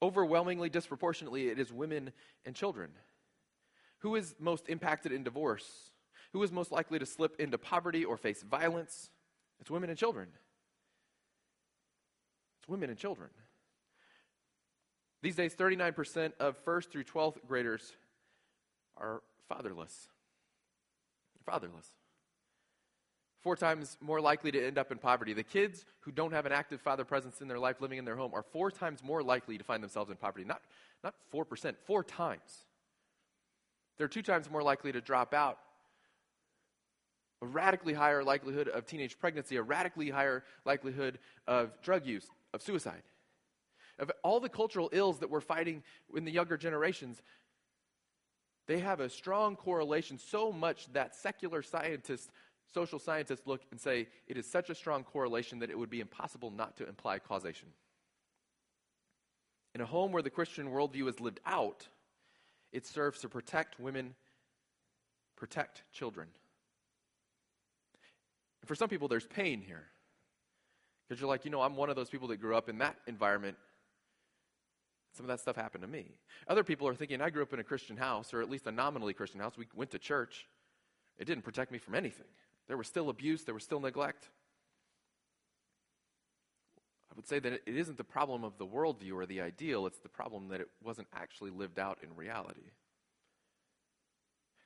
Overwhelmingly, 0.00 0.68
disproportionately, 0.68 1.48
it 1.48 1.58
is 1.58 1.72
women 1.72 2.12
and 2.44 2.54
children. 2.54 2.90
Who 4.00 4.16
is 4.16 4.34
most 4.38 4.68
impacted 4.68 5.12
in 5.12 5.24
divorce? 5.24 5.90
Who 6.32 6.42
is 6.42 6.52
most 6.52 6.70
likely 6.70 6.98
to 6.98 7.06
slip 7.06 7.40
into 7.40 7.58
poverty 7.58 8.04
or 8.04 8.16
face 8.16 8.42
violence? 8.42 9.10
It's 9.60 9.70
women 9.70 9.88
and 9.88 9.98
children. 9.98 10.28
It's 12.60 12.68
women 12.68 12.90
and 12.90 12.98
children. 12.98 13.30
These 15.22 15.36
days, 15.36 15.54
39% 15.54 16.32
of 16.38 16.56
first 16.64 16.92
through 16.92 17.04
12th 17.04 17.38
graders 17.48 17.92
are 18.96 19.22
fatherless. 19.48 20.08
Fatherless. 21.46 21.88
Four 23.44 23.54
times 23.56 23.96
more 24.00 24.20
likely 24.20 24.50
to 24.50 24.66
end 24.66 24.78
up 24.78 24.90
in 24.90 24.98
poverty. 24.98 25.32
The 25.34 25.44
kids 25.44 25.84
who 26.00 26.10
don't 26.10 26.32
have 26.32 26.46
an 26.46 26.52
active 26.52 26.80
father 26.80 27.04
presence 27.04 27.40
in 27.40 27.46
their 27.46 27.58
life 27.58 27.80
living 27.80 27.98
in 27.98 28.04
their 28.04 28.16
home 28.16 28.32
are 28.34 28.42
four 28.42 28.70
times 28.70 29.04
more 29.04 29.22
likely 29.22 29.56
to 29.58 29.64
find 29.64 29.82
themselves 29.82 30.10
in 30.10 30.16
poverty. 30.16 30.44
Not, 30.44 30.62
not 31.04 31.14
4%, 31.32 31.74
four 31.84 32.02
times. 32.02 32.64
They're 33.96 34.08
two 34.08 34.22
times 34.22 34.50
more 34.50 34.62
likely 34.62 34.90
to 34.90 35.00
drop 35.00 35.32
out. 35.32 35.58
A 37.42 37.46
radically 37.46 37.92
higher 37.92 38.24
likelihood 38.24 38.68
of 38.68 38.86
teenage 38.86 39.18
pregnancy, 39.20 39.56
a 39.56 39.62
radically 39.62 40.10
higher 40.10 40.42
likelihood 40.64 41.18
of 41.46 41.70
drug 41.82 42.04
use, 42.04 42.26
of 42.52 42.62
suicide 42.62 43.02
of 43.98 44.10
all 44.22 44.40
the 44.40 44.48
cultural 44.48 44.90
ills 44.92 45.18
that 45.18 45.30
we're 45.30 45.40
fighting 45.40 45.82
in 46.16 46.24
the 46.24 46.32
younger 46.32 46.56
generations, 46.56 47.22
they 48.66 48.78
have 48.80 49.00
a 49.00 49.10
strong 49.10 49.56
correlation, 49.56 50.18
so 50.18 50.50
much 50.50 50.90
that 50.92 51.14
secular 51.14 51.62
scientists, 51.62 52.30
social 52.74 52.98
scientists 52.98 53.46
look 53.46 53.62
and 53.70 53.80
say 53.80 54.08
it 54.26 54.36
is 54.36 54.50
such 54.50 54.68
a 54.68 54.74
strong 54.74 55.04
correlation 55.04 55.60
that 55.60 55.70
it 55.70 55.78
would 55.78 55.90
be 55.90 56.00
impossible 56.00 56.50
not 56.50 56.76
to 56.76 56.88
imply 56.88 57.18
causation. 57.18 57.68
In 59.74 59.80
a 59.80 59.86
home 59.86 60.12
where 60.12 60.22
the 60.22 60.30
Christian 60.30 60.70
worldview 60.70 61.08
is 61.08 61.20
lived 61.20 61.40
out, 61.46 61.88
it 62.72 62.86
serves 62.86 63.20
to 63.20 63.28
protect 63.28 63.80
women, 63.80 64.14
protect 65.36 65.82
children. 65.92 66.28
And 68.60 68.68
for 68.68 68.74
some 68.74 68.88
people, 68.88 69.08
there's 69.08 69.26
pain 69.26 69.62
here. 69.62 69.84
Because 71.08 71.20
you're 71.20 71.28
like, 71.28 71.44
you 71.44 71.50
know, 71.50 71.62
I'm 71.62 71.76
one 71.76 71.90
of 71.90 71.96
those 71.96 72.08
people 72.08 72.28
that 72.28 72.40
grew 72.40 72.56
up 72.56 72.68
in 72.68 72.78
that 72.78 72.96
environment 73.06 73.56
some 75.14 75.24
of 75.24 75.28
that 75.28 75.40
stuff 75.40 75.56
happened 75.56 75.82
to 75.82 75.88
me. 75.88 76.06
Other 76.48 76.64
people 76.64 76.88
are 76.88 76.94
thinking, 76.94 77.20
I 77.20 77.30
grew 77.30 77.42
up 77.42 77.52
in 77.52 77.60
a 77.60 77.64
Christian 77.64 77.96
house, 77.96 78.34
or 78.34 78.40
at 78.40 78.50
least 78.50 78.66
a 78.66 78.72
nominally 78.72 79.14
Christian 79.14 79.40
house. 79.40 79.56
We 79.56 79.66
went 79.74 79.92
to 79.92 79.98
church. 79.98 80.46
It 81.18 81.26
didn't 81.26 81.44
protect 81.44 81.70
me 81.70 81.78
from 81.78 81.94
anything. 81.94 82.26
There 82.68 82.76
was 82.76 82.86
still 82.86 83.08
abuse, 83.08 83.44
there 83.44 83.54
was 83.54 83.64
still 83.64 83.80
neglect. 83.80 84.28
I 87.10 87.14
would 87.16 87.26
say 87.26 87.38
that 87.38 87.52
it 87.52 87.62
isn't 87.66 87.96
the 87.96 88.04
problem 88.04 88.42
of 88.42 88.58
the 88.58 88.66
worldview 88.66 89.12
or 89.12 89.26
the 89.26 89.40
ideal, 89.40 89.86
it's 89.86 89.98
the 89.98 90.08
problem 90.08 90.48
that 90.48 90.60
it 90.60 90.68
wasn't 90.82 91.08
actually 91.12 91.50
lived 91.50 91.78
out 91.78 91.98
in 92.02 92.16
reality. 92.16 92.70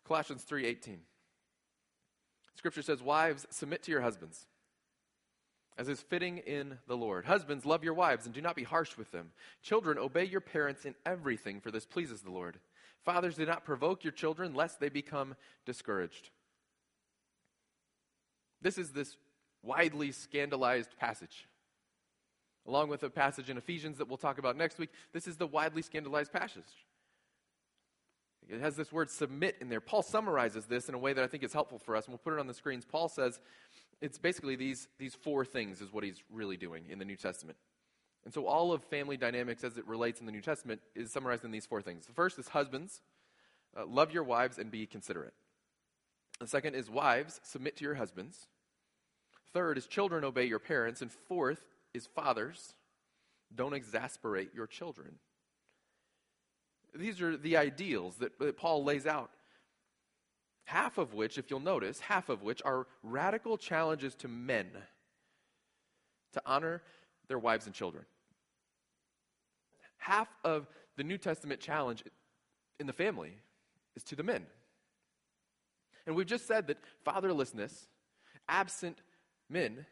Colossians 0.05 0.45
3:18. 0.45 1.05
Scripture 2.55 2.83
says, 2.83 3.03
"Wives, 3.03 3.47
submit 3.51 3.83
to 3.83 3.91
your 3.91 4.01
husbands." 4.01 4.47
as 5.79 5.89
is 5.89 6.03
fitting 6.03 6.39
in 6.39 6.77
the 6.89 6.97
Lord. 6.97 7.25
Husbands, 7.25 7.65
love 7.65 7.85
your 7.85 7.95
wives 7.95 8.27
and 8.27 8.35
do 8.35 8.43
not 8.43 8.57
be 8.57 8.65
harsh 8.65 8.97
with 8.97 9.13
them. 9.13 9.31
Children, 9.63 9.97
obey 9.97 10.25
your 10.25 10.41
parents 10.41 10.85
in 10.85 10.97
everything, 11.07 11.61
for 11.61 11.71
this 11.71 11.87
pleases 11.87 12.21
the 12.21 12.33
Lord. 12.33 12.59
Fathers, 13.05 13.37
do 13.37 13.47
not 13.47 13.65
provoke 13.65 14.03
your 14.03 14.13
children, 14.13 14.55
lest 14.55 14.81
they 14.81 14.89
become 14.89 15.37
discouraged. 15.65 16.31
This 18.61 18.79
is 18.79 18.91
this 18.91 19.17
widely 19.63 20.13
scandalized 20.13 20.97
passage. 20.99 21.47
Along 22.67 22.89
with 22.89 23.03
a 23.03 23.11
passage 23.11 23.49
in 23.49 23.57
Ephesians 23.57 23.99
that 23.99 24.09
we'll 24.09 24.19
talk 24.19 24.39
about 24.39 24.57
next 24.57 24.79
week, 24.79 24.91
this 25.13 25.27
is 25.27 25.37
the 25.37 25.47
widely 25.47 25.83
scandalized 25.83 26.33
passage. 26.33 26.87
It 28.49 28.61
has 28.61 28.77
this 28.77 28.93
word 28.93 29.11
submit 29.11 29.57
in 29.61 29.69
there. 29.69 29.81
Paul 29.81 30.03
summarizes 30.03 30.65
this 30.67 30.89
in 30.89 30.95
a 30.95 30.99
way 30.99 31.13
that 31.13 31.23
I 31.23 31.27
think 31.27 31.43
is 31.43 31.53
helpful 31.53 31.79
for 31.79 31.97
us, 31.97 32.07
and 32.07 32.13
we'll 32.13 32.19
put 32.19 32.33
it 32.33 32.41
on 32.41 32.47
the 32.47 32.55
screens. 32.55 32.85
Paul 32.85 33.09
says, 33.09 33.41
it's 34.01 34.19
basically 34.19 34.57
these, 34.57 34.89
these 34.99 35.15
four 35.15 35.45
things 35.45 35.81
is 35.81 35.93
what 35.93 36.05
he's 36.05 36.23
really 36.33 36.57
doing 36.57 36.85
in 36.89 36.99
the 36.99 37.05
New 37.05 37.17
Testament. 37.17 37.59
And 38.25 38.33
so 38.33 38.47
all 38.47 38.73
of 38.73 38.83
family 38.85 39.17
dynamics 39.17 39.65
as 39.65 39.77
it 39.77 39.87
relates 39.87 40.21
in 40.21 40.27
the 40.27 40.33
New 40.33 40.41
Testament 40.41 40.81
is 40.95 41.11
summarized 41.11 41.45
in 41.45 41.51
these 41.51 41.67
four 41.67 41.83
things. 41.83 42.07
The 42.07 42.13
first 42.13 42.39
is 42.39 42.49
husbands, 42.49 43.01
uh, 43.77 43.87
love 43.87 44.13
your 44.13 44.25
wives 44.25 44.59
and 44.59 44.71
be 44.71 44.87
considerate. 44.87 45.35
The 46.41 46.47
second 46.47 46.75
is 46.75 46.89
wives, 46.89 47.41
submit 47.43 47.77
to 47.79 47.85
your 47.85 47.95
husbands. 47.95 48.47
Third 49.53 49.79
is 49.79 49.87
children, 49.87 50.25
obey 50.25 50.45
your 50.45 50.59
parents. 50.59 51.03
And 51.03 51.11
fourth 51.11 51.65
is 51.95 52.07
fathers, 52.07 52.75
don't 53.55 53.73
exasperate 53.73 54.55
your 54.55 54.67
children. 54.67 55.17
These 56.95 57.21
are 57.21 57.37
the 57.37 57.57
ideals 57.57 58.17
that, 58.17 58.39
that 58.39 58.57
Paul 58.57 58.85
lays 58.85 59.07
out 59.07 59.31
half 60.69 60.99
of 60.99 61.15
which, 61.15 61.39
if 61.39 61.51
you'll 61.51 61.61
notice, 61.61 61.99
half 61.99 62.29
of 62.29 62.43
which 62.43 62.61
are 62.63 62.87
radical 63.03 63.57
challenges 63.57 64.15
to 64.15 64.29
men 64.29 64.67
to 66.35 66.43
honor 66.45 66.83
their 67.27 67.39
wives 67.39 67.65
and 67.65 67.75
children. 67.75 68.05
Half 69.97 70.29
of 70.45 70.69
the 70.99 71.05
New 71.05 71.17
Testament 71.17 71.61
challenge 71.61 72.05
in 72.79 72.87
the 72.87 72.93
family 72.93 73.33
is 73.97 74.05
to 74.05 74.17
the 74.17 74.23
men. 74.23 74.45
And 76.09 76.17
we've 76.17 76.27
just 76.27 76.47
said 76.47 76.69
that 76.69 76.79
fatherlessness, 77.07 77.87
absent 78.49 79.03
men, 79.51 79.85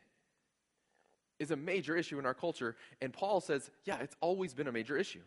is 1.39 1.51
a 1.51 1.57
major 1.57 1.95
issue 1.95 2.19
in 2.19 2.25
our 2.25 2.33
culture. 2.33 2.75
And 3.03 3.13
Paul 3.13 3.43
says, 3.43 3.71
yeah, 3.85 3.99
it's 4.01 4.17
always 4.23 4.55
been 4.55 4.67
a 4.67 4.73
major 4.73 4.97
issue. 4.97 5.21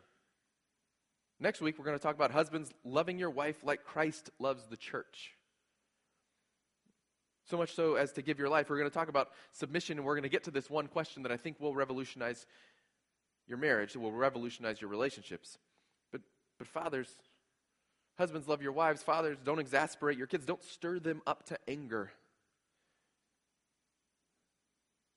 Next 1.40 1.62
week, 1.62 1.78
we're 1.78 1.86
going 1.86 1.98
to 1.98 2.02
talk 2.02 2.16
about 2.16 2.32
husbands 2.32 2.72
loving 2.84 3.20
your 3.20 3.30
wife 3.30 3.58
like 3.64 3.84
Christ 3.84 4.32
loves 4.40 4.66
the 4.68 4.78
church. 4.78 5.36
So 7.46 7.56
much 7.56 7.76
so 7.76 7.94
as 7.94 8.12
to 8.14 8.24
give 8.24 8.40
your 8.40 8.50
life. 8.50 8.68
We're 8.68 8.80
going 8.80 8.90
to 8.90 8.94
talk 8.94 9.10
about 9.10 9.30
submission, 9.52 10.00
and 10.00 10.08
we're 10.08 10.16
going 10.16 10.24
to 10.24 10.30
get 10.30 10.46
to 10.46 10.52
this 10.52 10.72
one 10.72 10.88
question 10.88 11.22
that 11.22 11.32
I 11.32 11.38
think 11.38 11.60
will 11.60 11.76
revolutionize 11.76 12.48
your 13.48 13.60
marriage, 13.60 13.96
it 13.96 14.00
will 14.00 14.12
revolutionize 14.12 14.82
your 14.82 14.90
relationships. 14.90 15.60
But, 16.12 16.22
but 16.58 16.68
fathers, 16.68 17.16
husbands, 18.20 18.48
love 18.48 18.62
your 18.62 18.72
wives. 18.72 19.02
Fathers, 19.02 19.38
don't 19.44 19.58
exasperate 19.58 20.18
your 20.18 20.28
kids, 20.28 20.46
don't 20.46 20.64
stir 20.64 21.00
them 21.00 21.24
up 21.26 21.46
to 21.48 21.58
anger. 21.68 22.12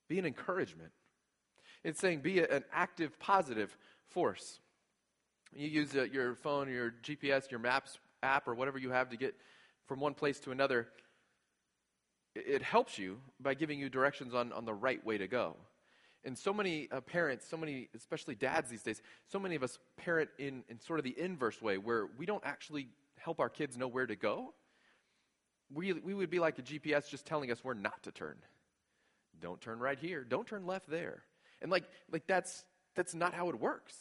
Be 0.08 0.18
an 0.18 0.24
encouragement. 0.24 0.92
It's 1.84 2.00
saying 2.00 2.20
be 2.20 2.38
a, 2.38 2.48
an 2.48 2.64
active, 2.72 3.18
positive 3.18 3.76
force. 4.08 4.60
You 5.54 5.68
use 5.68 5.94
uh, 5.94 6.04
your 6.04 6.34
phone, 6.34 6.70
your 6.70 6.94
GPS, 7.02 7.50
your 7.50 7.60
maps 7.60 7.98
app, 8.22 8.48
or 8.48 8.54
whatever 8.54 8.78
you 8.78 8.90
have 8.90 9.10
to 9.10 9.18
get 9.18 9.34
from 9.86 10.00
one 10.00 10.14
place 10.14 10.40
to 10.40 10.50
another 10.50 10.88
it 12.34 12.62
helps 12.62 12.98
you 12.98 13.18
by 13.40 13.54
giving 13.54 13.78
you 13.78 13.88
directions 13.88 14.34
on, 14.34 14.52
on 14.52 14.64
the 14.64 14.74
right 14.74 15.04
way 15.04 15.18
to 15.18 15.26
go. 15.26 15.56
And 16.24 16.38
so 16.38 16.52
many 16.52 16.88
uh, 16.92 17.00
parents, 17.00 17.46
so 17.48 17.56
many, 17.56 17.88
especially 17.96 18.34
dads 18.34 18.70
these 18.70 18.82
days, 18.82 19.02
so 19.26 19.38
many 19.38 19.56
of 19.56 19.62
us 19.62 19.78
parent 19.96 20.30
in, 20.38 20.62
in 20.68 20.78
sort 20.80 21.00
of 21.00 21.04
the 21.04 21.18
inverse 21.18 21.60
way 21.60 21.78
where 21.78 22.08
we 22.16 22.26
don't 22.26 22.42
actually 22.44 22.88
help 23.18 23.40
our 23.40 23.48
kids 23.48 23.76
know 23.76 23.88
where 23.88 24.06
to 24.06 24.16
go. 24.16 24.54
we, 25.72 25.92
we 25.92 26.14
would 26.14 26.30
be 26.30 26.38
like 26.38 26.58
a 26.58 26.62
GPS 26.62 27.08
just 27.08 27.26
telling 27.26 27.50
us 27.50 27.64
where 27.64 27.74
not 27.74 28.02
to 28.04 28.12
turn. 28.12 28.36
Don't 29.40 29.60
turn 29.60 29.80
right 29.80 29.98
here. 29.98 30.22
Don't 30.22 30.46
turn 30.46 30.66
left 30.66 30.88
there. 30.88 31.22
And 31.60 31.70
like, 31.70 31.84
like 32.10 32.26
that's, 32.26 32.64
that's 32.94 33.14
not 33.14 33.34
how 33.34 33.48
it 33.48 33.58
works. 33.58 33.96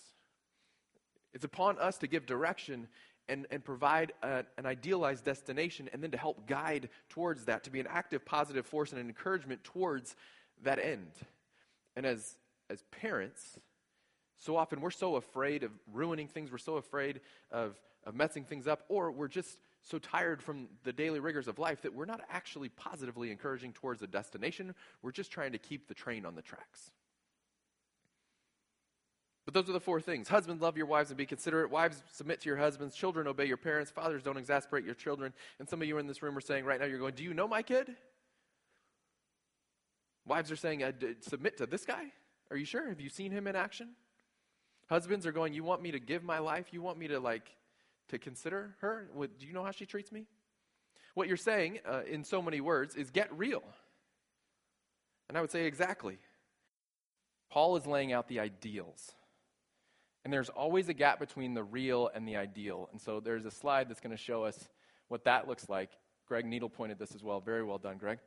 It's 1.33 1.45
upon 1.45 1.79
us 1.79 1.97
to 1.99 2.07
give 2.07 2.25
direction 2.25 2.87
and, 3.29 3.47
and 3.49 3.63
provide 3.63 4.11
a, 4.21 4.43
an 4.57 4.65
idealized 4.65 5.23
destination 5.23 5.89
and 5.93 6.03
then 6.03 6.11
to 6.11 6.17
help 6.17 6.47
guide 6.47 6.89
towards 7.09 7.45
that, 7.45 7.63
to 7.63 7.71
be 7.71 7.79
an 7.79 7.87
active, 7.89 8.25
positive 8.25 8.65
force 8.65 8.91
and 8.91 8.99
an 8.99 9.07
encouragement 9.07 9.63
towards 9.63 10.15
that 10.63 10.79
end. 10.79 11.11
And 11.95 12.05
as, 12.05 12.36
as 12.69 12.83
parents, 12.91 13.60
so 14.38 14.55
often 14.55 14.81
we're 14.81 14.91
so 14.91 15.15
afraid 15.15 15.63
of 15.63 15.71
ruining 15.91 16.27
things, 16.27 16.51
we're 16.51 16.57
so 16.57 16.77
afraid 16.77 17.21
of, 17.51 17.75
of 18.05 18.15
messing 18.15 18.43
things 18.43 18.67
up, 18.67 18.83
or 18.89 19.12
we're 19.12 19.27
just 19.27 19.57
so 19.83 20.00
tired 20.00 20.41
from 20.41 20.67
the 20.83 20.93
daily 20.93 21.19
rigors 21.19 21.48
of 21.48 21.60
life 21.60 21.81
that 21.81 21.93
we're 21.93 22.05
not 22.05 22.21
actually 22.29 22.69
positively 22.69 23.31
encouraging 23.31 23.74
towards 23.74 24.01
a 24.01 24.07
destination. 24.07 24.74
We're 25.01 25.12
just 25.12 25.31
trying 25.31 25.51
to 25.53 25.57
keep 25.57 25.88
the 25.88 25.93
train 25.93 26.25
on 26.25 26.36
the 26.36 26.41
tracks. 26.41 26.91
But 29.45 29.55
those 29.55 29.69
are 29.69 29.74
the 29.74 29.79
four 29.79 30.00
things. 30.00 30.27
Husbands, 30.27 30.62
love 30.62 30.77
your 30.77 30.86
wives 30.86 31.10
and 31.10 31.17
be 31.17 31.25
considerate. 31.25 31.71
Wives, 31.71 32.03
submit 32.12 32.41
to 32.41 32.50
your 32.50 32.57
husbands. 32.57 32.95
Children, 32.95 33.27
obey 33.27 33.45
your 33.45 33.57
parents. 33.57 33.89
Fathers, 33.89 34.21
don't 34.21 34.38
exasperate 34.38 34.86
your 34.86 34.93
children. 34.93 35.33
And 35.60 35.67
some 35.67 35.81
of 35.81 35.88
you 35.88 35.98
in 35.98 36.05
this 36.05 36.21
room 36.21 36.38
are 36.38 36.41
saying 36.41 36.63
right 36.63 36.79
now, 36.79 36.86
you're 36.86 37.00
going, 37.00 37.15
Do 37.15 37.24
you 37.24 37.33
know 37.33 37.48
my 37.48 37.63
kid? 37.63 37.95
Wives 40.31 40.50
are 40.50 40.55
saying, 40.55 40.81
uh, 40.81 40.93
Submit 41.19 41.57
to 41.57 41.65
this 41.65 41.83
guy? 41.83 42.05
Are 42.51 42.55
you 42.55 42.63
sure? 42.63 42.88
Have 42.88 43.01
you 43.01 43.09
seen 43.09 43.33
him 43.33 43.47
in 43.47 43.55
action? 43.57 43.89
Husbands 44.89 45.25
are 45.25 45.33
going, 45.33 45.53
You 45.53 45.65
want 45.65 45.81
me 45.81 45.91
to 45.91 46.00
give 46.00 46.23
my 46.23 46.39
life? 46.39 46.67
You 46.71 46.81
want 46.81 46.97
me 46.97 47.09
to, 47.09 47.19
like, 47.19 47.53
to 48.07 48.17
consider 48.17 48.73
her? 48.79 49.09
What, 49.13 49.38
do 49.39 49.45
you 49.45 49.51
know 49.51 49.65
how 49.65 49.71
she 49.71 49.85
treats 49.85 50.09
me? 50.09 50.27
What 51.15 51.27
you're 51.27 51.35
saying, 51.35 51.79
uh, 51.85 52.03
in 52.09 52.23
so 52.23 52.41
many 52.41 52.61
words, 52.61 52.95
is 52.95 53.09
get 53.09 53.29
real. 53.38 53.61
And 55.27 55.38
I 55.38 55.41
would 55.41 55.51
say 55.51 55.65
exactly. 55.65 56.17
Paul 57.50 57.75
is 57.75 57.85
laying 57.85 58.13
out 58.13 58.29
the 58.29 58.39
ideals. 58.39 59.11
And 60.23 60.31
there's 60.31 60.47
always 60.47 60.88
a 60.88 60.93
gap 60.93 61.19
between 61.19 61.55
the 61.55 61.63
real 61.63 62.09
and 62.15 62.25
the 62.25 62.38
ideal. 62.38 62.88
And 62.93 63.01
so 63.01 63.19
there's 63.19 63.43
a 63.43 63.51
slide 63.51 63.89
that's 63.89 64.00
going 64.00 64.15
to 64.15 64.23
show 64.23 64.45
us 64.45 64.69
what 65.09 65.25
that 65.25 65.50
looks 65.50 65.67
like. 65.67 65.89
Greg 66.25 66.45
Needle 66.45 66.69
pointed 66.69 67.00
this 67.00 67.13
as 67.13 67.21
well. 67.21 67.41
Very 67.41 67.65
well 67.65 67.79
done, 67.79 67.97
Greg. 67.97 68.19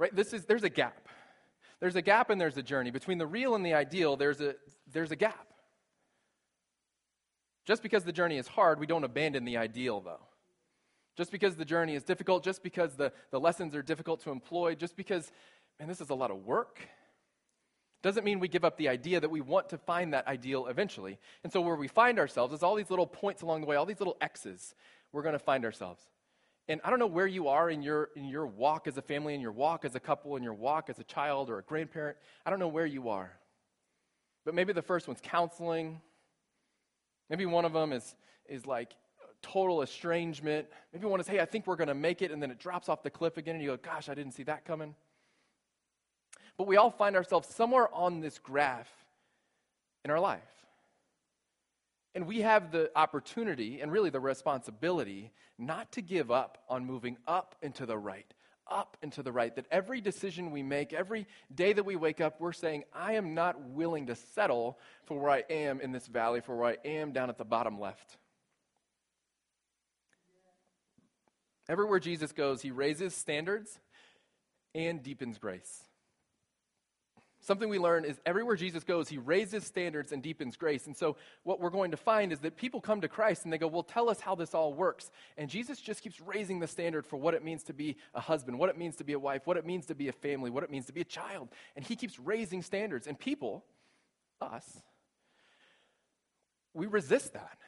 Right? 0.00 0.16
This 0.16 0.32
is 0.32 0.46
there's 0.46 0.64
a 0.64 0.70
gap. 0.70 1.08
There's 1.78 1.94
a 1.94 2.02
gap 2.02 2.30
and 2.30 2.40
there's 2.40 2.56
a 2.56 2.62
journey. 2.62 2.90
Between 2.90 3.18
the 3.18 3.26
real 3.26 3.54
and 3.54 3.64
the 3.64 3.74
ideal, 3.74 4.16
there's 4.16 4.40
a 4.40 4.54
there's 4.90 5.12
a 5.12 5.16
gap. 5.16 5.46
Just 7.66 7.82
because 7.82 8.04
the 8.04 8.12
journey 8.12 8.38
is 8.38 8.48
hard, 8.48 8.80
we 8.80 8.86
don't 8.86 9.04
abandon 9.04 9.44
the 9.44 9.58
ideal, 9.58 10.00
though. 10.00 10.22
Just 11.16 11.30
because 11.30 11.56
the 11.56 11.64
journey 11.64 11.94
is 11.94 12.02
difficult, 12.02 12.42
just 12.42 12.62
because 12.62 12.96
the, 12.96 13.12
the 13.30 13.38
lessons 13.38 13.74
are 13.74 13.82
difficult 13.82 14.22
to 14.22 14.30
employ, 14.30 14.74
just 14.74 14.96
because, 14.96 15.30
man, 15.78 15.86
this 15.86 16.00
is 16.00 16.10
a 16.10 16.14
lot 16.14 16.30
of 16.30 16.46
work, 16.46 16.80
doesn't 18.02 18.24
mean 18.24 18.40
we 18.40 18.48
give 18.48 18.64
up 18.64 18.78
the 18.78 18.88
idea 18.88 19.20
that 19.20 19.30
we 19.30 19.42
want 19.42 19.68
to 19.68 19.78
find 19.78 20.14
that 20.14 20.26
ideal 20.26 20.66
eventually. 20.68 21.18
And 21.44 21.52
so, 21.52 21.60
where 21.60 21.76
we 21.76 21.88
find 21.88 22.18
ourselves 22.18 22.54
is 22.54 22.62
all 22.62 22.74
these 22.74 22.88
little 22.88 23.06
points 23.06 23.42
along 23.42 23.60
the 23.60 23.66
way, 23.66 23.76
all 23.76 23.86
these 23.86 24.00
little 24.00 24.16
X's, 24.22 24.74
we're 25.12 25.22
going 25.22 25.34
to 25.34 25.38
find 25.38 25.66
ourselves. 25.66 26.00
And 26.68 26.80
I 26.84 26.90
don't 26.90 26.98
know 26.98 27.06
where 27.06 27.26
you 27.26 27.48
are 27.48 27.68
in 27.68 27.82
your, 27.82 28.10
in 28.14 28.26
your 28.26 28.46
walk 28.46 28.86
as 28.86 28.96
a 28.96 29.02
family, 29.02 29.34
in 29.34 29.40
your 29.40 29.52
walk 29.52 29.84
as 29.84 29.94
a 29.96 30.00
couple, 30.00 30.36
in 30.36 30.42
your 30.42 30.54
walk 30.54 30.88
as 30.88 30.98
a 30.98 31.04
child 31.04 31.50
or 31.50 31.58
a 31.58 31.62
grandparent. 31.62 32.16
I 32.46 32.50
don't 32.50 32.60
know 32.60 32.68
where 32.68 32.86
you 32.86 33.08
are. 33.08 33.32
But 34.44 34.54
maybe 34.54 34.72
the 34.72 34.82
first 34.82 35.08
one's 35.08 35.20
counseling, 35.22 36.00
Maybe 37.30 37.46
one 37.46 37.64
of 37.64 37.72
them 37.72 37.92
is, 37.92 38.16
is 38.46 38.66
like 38.66 38.94
total 39.40 39.82
estrangement. 39.82 40.66
Maybe 40.92 41.06
one 41.06 41.20
is, 41.20 41.28
hey, 41.28 41.38
I 41.38 41.46
think 41.46 41.66
we're 41.66 41.76
going 41.76 41.88
to 41.88 41.94
make 41.94 42.20
it, 42.20 42.32
and 42.32 42.42
then 42.42 42.50
it 42.50 42.58
drops 42.58 42.88
off 42.88 43.04
the 43.04 43.10
cliff 43.10 43.38
again, 43.38 43.54
and 43.54 43.64
you 43.64 43.70
go, 43.70 43.76
gosh, 43.76 44.08
I 44.08 44.14
didn't 44.14 44.32
see 44.32 44.42
that 44.42 44.64
coming. 44.64 44.96
But 46.58 46.66
we 46.66 46.76
all 46.76 46.90
find 46.90 47.16
ourselves 47.16 47.48
somewhere 47.54 47.88
on 47.94 48.20
this 48.20 48.38
graph 48.38 48.90
in 50.04 50.10
our 50.10 50.20
life. 50.20 50.42
And 52.14 52.26
we 52.26 52.40
have 52.40 52.72
the 52.72 52.90
opportunity 52.96 53.80
and 53.80 53.92
really 53.92 54.10
the 54.10 54.20
responsibility 54.20 55.32
not 55.58 55.92
to 55.92 56.02
give 56.02 56.30
up 56.30 56.58
on 56.68 56.84
moving 56.84 57.16
up 57.26 57.54
into 57.62 57.86
the 57.86 57.96
right, 57.96 58.26
up 58.68 58.96
into 59.00 59.22
the 59.22 59.30
right. 59.30 59.54
That 59.54 59.66
every 59.70 60.00
decision 60.00 60.50
we 60.50 60.62
make, 60.62 60.92
every 60.92 61.26
day 61.54 61.72
that 61.72 61.84
we 61.84 61.94
wake 61.94 62.20
up, 62.20 62.40
we're 62.40 62.52
saying, 62.52 62.84
I 62.92 63.12
am 63.12 63.34
not 63.34 63.60
willing 63.60 64.06
to 64.06 64.16
settle 64.16 64.78
for 65.04 65.20
where 65.20 65.30
I 65.30 65.44
am 65.50 65.80
in 65.80 65.92
this 65.92 66.08
valley, 66.08 66.40
for 66.40 66.56
where 66.56 66.70
I 66.70 66.88
am 66.88 67.12
down 67.12 67.30
at 67.30 67.38
the 67.38 67.44
bottom 67.44 67.78
left. 67.78 68.16
Everywhere 71.68 72.00
Jesus 72.00 72.32
goes, 72.32 72.60
he 72.60 72.72
raises 72.72 73.14
standards 73.14 73.78
and 74.74 75.00
deepens 75.00 75.38
grace. 75.38 75.84
Something 77.42 77.70
we 77.70 77.78
learn 77.78 78.04
is 78.04 78.20
everywhere 78.26 78.54
Jesus 78.54 78.84
goes, 78.84 79.08
he 79.08 79.16
raises 79.16 79.64
standards 79.64 80.12
and 80.12 80.22
deepens 80.22 80.56
grace. 80.56 80.86
And 80.86 80.94
so, 80.94 81.16
what 81.42 81.58
we're 81.58 81.70
going 81.70 81.90
to 81.90 81.96
find 81.96 82.32
is 82.32 82.40
that 82.40 82.56
people 82.56 82.82
come 82.82 83.00
to 83.00 83.08
Christ 83.08 83.44
and 83.44 83.52
they 83.52 83.56
go, 83.56 83.66
Well, 83.66 83.82
tell 83.82 84.10
us 84.10 84.20
how 84.20 84.34
this 84.34 84.54
all 84.54 84.74
works. 84.74 85.10
And 85.38 85.48
Jesus 85.48 85.80
just 85.80 86.02
keeps 86.02 86.20
raising 86.20 86.60
the 86.60 86.66
standard 86.66 87.06
for 87.06 87.16
what 87.16 87.32
it 87.32 87.42
means 87.42 87.62
to 87.64 87.72
be 87.72 87.96
a 88.14 88.20
husband, 88.20 88.58
what 88.58 88.68
it 88.68 88.76
means 88.76 88.96
to 88.96 89.04
be 89.04 89.14
a 89.14 89.18
wife, 89.18 89.46
what 89.46 89.56
it 89.56 89.64
means 89.64 89.86
to 89.86 89.94
be 89.94 90.08
a 90.08 90.12
family, 90.12 90.50
what 90.50 90.62
it 90.62 90.70
means 90.70 90.86
to 90.86 90.92
be 90.92 91.00
a 91.00 91.04
child. 91.04 91.48
And 91.76 91.84
he 91.84 91.96
keeps 91.96 92.18
raising 92.18 92.60
standards. 92.60 93.06
And 93.06 93.18
people, 93.18 93.64
us, 94.42 94.82
we 96.74 96.86
resist 96.86 97.32
that. 97.32 97.58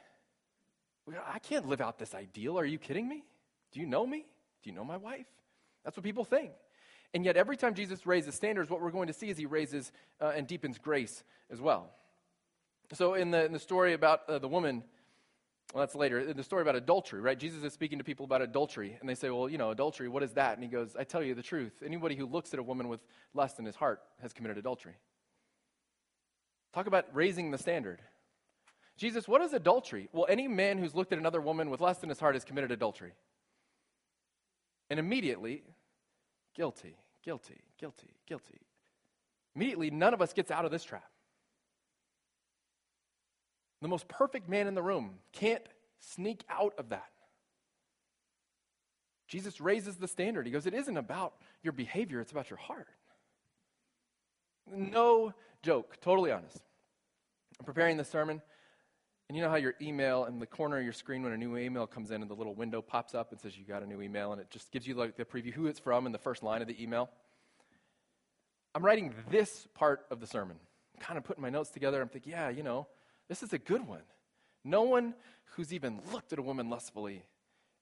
I 1.27 1.39
can't 1.39 1.67
live 1.67 1.81
out 1.81 1.97
this 1.97 2.13
ideal. 2.13 2.59
Are 2.59 2.65
you 2.65 2.77
kidding 2.77 3.09
me? 3.09 3.23
Do 3.71 3.79
you 3.79 3.87
know 3.87 4.05
me? 4.05 4.25
Do 4.61 4.69
you 4.69 4.75
know 4.75 4.85
my 4.85 4.97
wife? 4.97 5.25
That's 5.83 5.97
what 5.97 6.03
people 6.03 6.23
think. 6.23 6.51
And 7.13 7.23
yet, 7.23 7.37
every 7.37 7.57
time 7.57 7.75
Jesus 7.75 8.07
raises 8.07 8.33
standards, 8.33 8.69
what 8.69 8.81
we're 8.81 8.91
going 8.91 9.07
to 9.07 9.13
see 9.13 9.29
is 9.29 9.37
he 9.37 9.45
raises 9.45 9.91
uh, 10.19 10.31
and 10.35 10.47
deepens 10.47 10.79
grace 10.79 11.23
as 11.51 11.61
well. 11.61 11.91
So, 12.93 13.13
in 13.13 13.31
the, 13.31 13.45
in 13.45 13.53
the 13.53 13.59
story 13.59 13.93
about 13.93 14.27
uh, 14.27 14.39
the 14.39 14.47
woman, 14.47 14.83
well, 15.73 15.81
that's 15.81 15.95
later, 15.95 16.19
in 16.19 16.35
the 16.35 16.43
story 16.43 16.63
about 16.63 16.75
adultery, 16.75 17.21
right? 17.21 17.37
Jesus 17.37 17.63
is 17.63 17.71
speaking 17.71 17.99
to 17.99 18.03
people 18.03 18.25
about 18.25 18.41
adultery, 18.41 18.97
and 18.99 19.07
they 19.07 19.13
say, 19.15 19.29
Well, 19.29 19.47
you 19.47 19.59
know, 19.59 19.69
adultery, 19.69 20.09
what 20.09 20.23
is 20.23 20.33
that? 20.33 20.55
And 20.55 20.63
he 20.63 20.69
goes, 20.69 20.95
I 20.97 21.03
tell 21.03 21.21
you 21.21 21.35
the 21.35 21.43
truth. 21.43 21.83
Anybody 21.85 22.15
who 22.15 22.25
looks 22.25 22.51
at 22.53 22.59
a 22.59 22.63
woman 22.63 22.87
with 22.87 23.01
lust 23.35 23.59
in 23.59 23.65
his 23.65 23.75
heart 23.75 24.01
has 24.21 24.33
committed 24.33 24.57
adultery. 24.57 24.95
Talk 26.73 26.87
about 26.87 27.05
raising 27.13 27.51
the 27.51 27.59
standard. 27.59 28.01
Jesus, 28.97 29.27
what 29.27 29.41
is 29.41 29.53
adultery? 29.53 30.09
Well, 30.11 30.25
any 30.27 30.47
man 30.47 30.79
who's 30.79 30.95
looked 30.95 31.13
at 31.13 31.19
another 31.19 31.41
woman 31.41 31.69
with 31.69 31.81
lust 31.81 32.01
in 32.01 32.09
his 32.09 32.19
heart 32.19 32.33
has 32.33 32.43
committed 32.43 32.71
adultery. 32.71 33.13
And 34.89 34.99
immediately, 34.99 35.63
guilty 36.55 36.95
guilty, 37.23 37.61
guilty, 37.79 38.15
guilty. 38.27 38.61
Immediately, 39.55 39.91
none 39.91 40.13
of 40.13 40.21
us 40.21 40.33
gets 40.33 40.51
out 40.51 40.65
of 40.65 40.71
this 40.71 40.83
trap. 40.83 41.09
The 43.81 43.87
most 43.87 44.07
perfect 44.07 44.47
man 44.49 44.67
in 44.67 44.75
the 44.75 44.81
room 44.81 45.15
can't 45.31 45.63
sneak 45.99 46.43
out 46.49 46.73
of 46.77 46.89
that. 46.89 47.09
Jesus 49.27 49.59
raises 49.59 49.97
the 49.97 50.07
standard. 50.07 50.45
He 50.45 50.51
goes, 50.51 50.65
It 50.65 50.73
isn't 50.73 50.97
about 50.97 51.33
your 51.63 51.73
behavior, 51.73 52.21
it's 52.21 52.31
about 52.31 52.49
your 52.49 52.57
heart. 52.57 52.87
No 54.71 55.33
joke, 55.61 55.97
totally 56.01 56.31
honest. 56.31 56.61
I'm 57.59 57.65
preparing 57.65 57.97
the 57.97 58.05
sermon, 58.05 58.41
and 59.33 59.37
you 59.39 59.43
know 59.43 59.49
how 59.49 59.55
your 59.55 59.73
email 59.81 60.25
in 60.25 60.37
the 60.37 60.45
corner 60.45 60.77
of 60.77 60.83
your 60.83 60.93
screen, 60.93 61.23
when 61.23 61.33
a 61.33 61.37
new 61.37 61.57
email 61.57 61.87
comes 61.87 62.11
in 62.11 62.21
and 62.21 62.29
the 62.29 62.35
little 62.35 62.53
window 62.53 62.83
pops 62.83 63.15
up 63.15 63.31
and 63.31 63.41
says 63.41 63.57
you 63.57 63.65
got 63.65 63.81
a 63.81 63.87
new 63.87 63.99
email, 63.99 64.31
and 64.31 64.39
it 64.39 64.51
just 64.51 64.71
gives 64.71 64.85
you 64.85 64.93
like 64.93 65.17
the 65.17 65.25
preview 65.25 65.51
who 65.51 65.65
it's 65.65 65.79
from 65.79 66.05
in 66.05 66.11
the 66.11 66.19
first 66.19 66.43
line 66.43 66.61
of 66.61 66.67
the 66.67 66.83
email? 66.83 67.09
I'm 68.75 68.85
writing 68.85 69.11
this 69.31 69.67
part 69.73 70.05
of 70.11 70.19
the 70.19 70.27
sermon. 70.27 70.57
I'm 70.93 71.01
kind 71.01 71.17
of 71.17 71.23
putting 71.23 71.41
my 71.41 71.49
notes 71.49 71.71
together. 71.71 71.99
I'm 71.99 72.09
thinking, 72.09 72.33
yeah, 72.33 72.49
you 72.49 72.61
know, 72.61 72.85
this 73.27 73.41
is 73.41 73.53
a 73.53 73.57
good 73.57 73.87
one. 73.87 74.03
No 74.63 74.83
one 74.83 75.15
who's 75.55 75.73
even 75.73 75.99
looked 76.11 76.31
at 76.31 76.37
a 76.37 76.43
woman 76.43 76.69
lustfully 76.69 77.23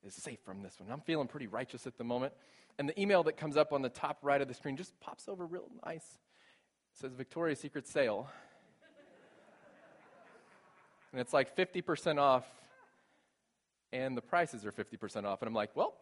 is 0.08 0.14
safe 0.14 0.40
from 0.46 0.64
this 0.64 0.80
one. 0.80 0.90
I'm 0.90 1.02
feeling 1.02 1.28
pretty 1.28 1.48
righteous 1.48 1.86
at 1.86 1.98
the 1.98 2.06
moment. 2.06 2.32
And 2.80 2.88
the 2.88 2.98
email 2.98 3.24
that 3.24 3.36
comes 3.36 3.58
up 3.58 3.74
on 3.74 3.82
the 3.82 3.90
top 3.90 4.20
right 4.22 4.42
of 4.42 4.48
the 4.48 4.54
screen 4.54 4.78
just 4.78 4.98
pops 5.02 5.28
over 5.28 5.46
real 5.46 5.68
nice. 5.86 6.06
It 6.94 7.02
says 7.02 7.12
Victoria's 7.14 7.60
Secret 7.60 7.90
sale 7.90 8.30
and 11.12 11.22
it's 11.22 11.34
like 11.34 11.56
50% 11.56 12.20
off, 12.20 12.46
and 13.92 14.16
the 14.16 14.22
prices 14.22 14.66
are 14.66 14.72
50% 14.72 15.26
off. 15.26 15.42
And 15.42 15.48
I'm 15.48 15.54
like, 15.54 15.76
well, 15.76 15.94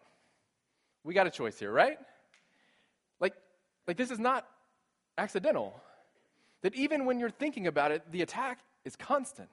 we 1.03 1.13
got 1.13 1.27
a 1.27 1.31
choice 1.31 1.57
here, 1.57 1.71
right? 1.71 1.97
Like, 3.19 3.33
like 3.87 3.97
this 3.97 4.11
is 4.11 4.19
not 4.19 4.45
accidental. 5.17 5.79
That 6.61 6.75
even 6.75 7.05
when 7.05 7.19
you're 7.19 7.29
thinking 7.29 7.67
about 7.67 7.91
it, 7.91 8.03
the 8.11 8.21
attack 8.21 8.59
is 8.85 8.95
constant. 8.95 9.49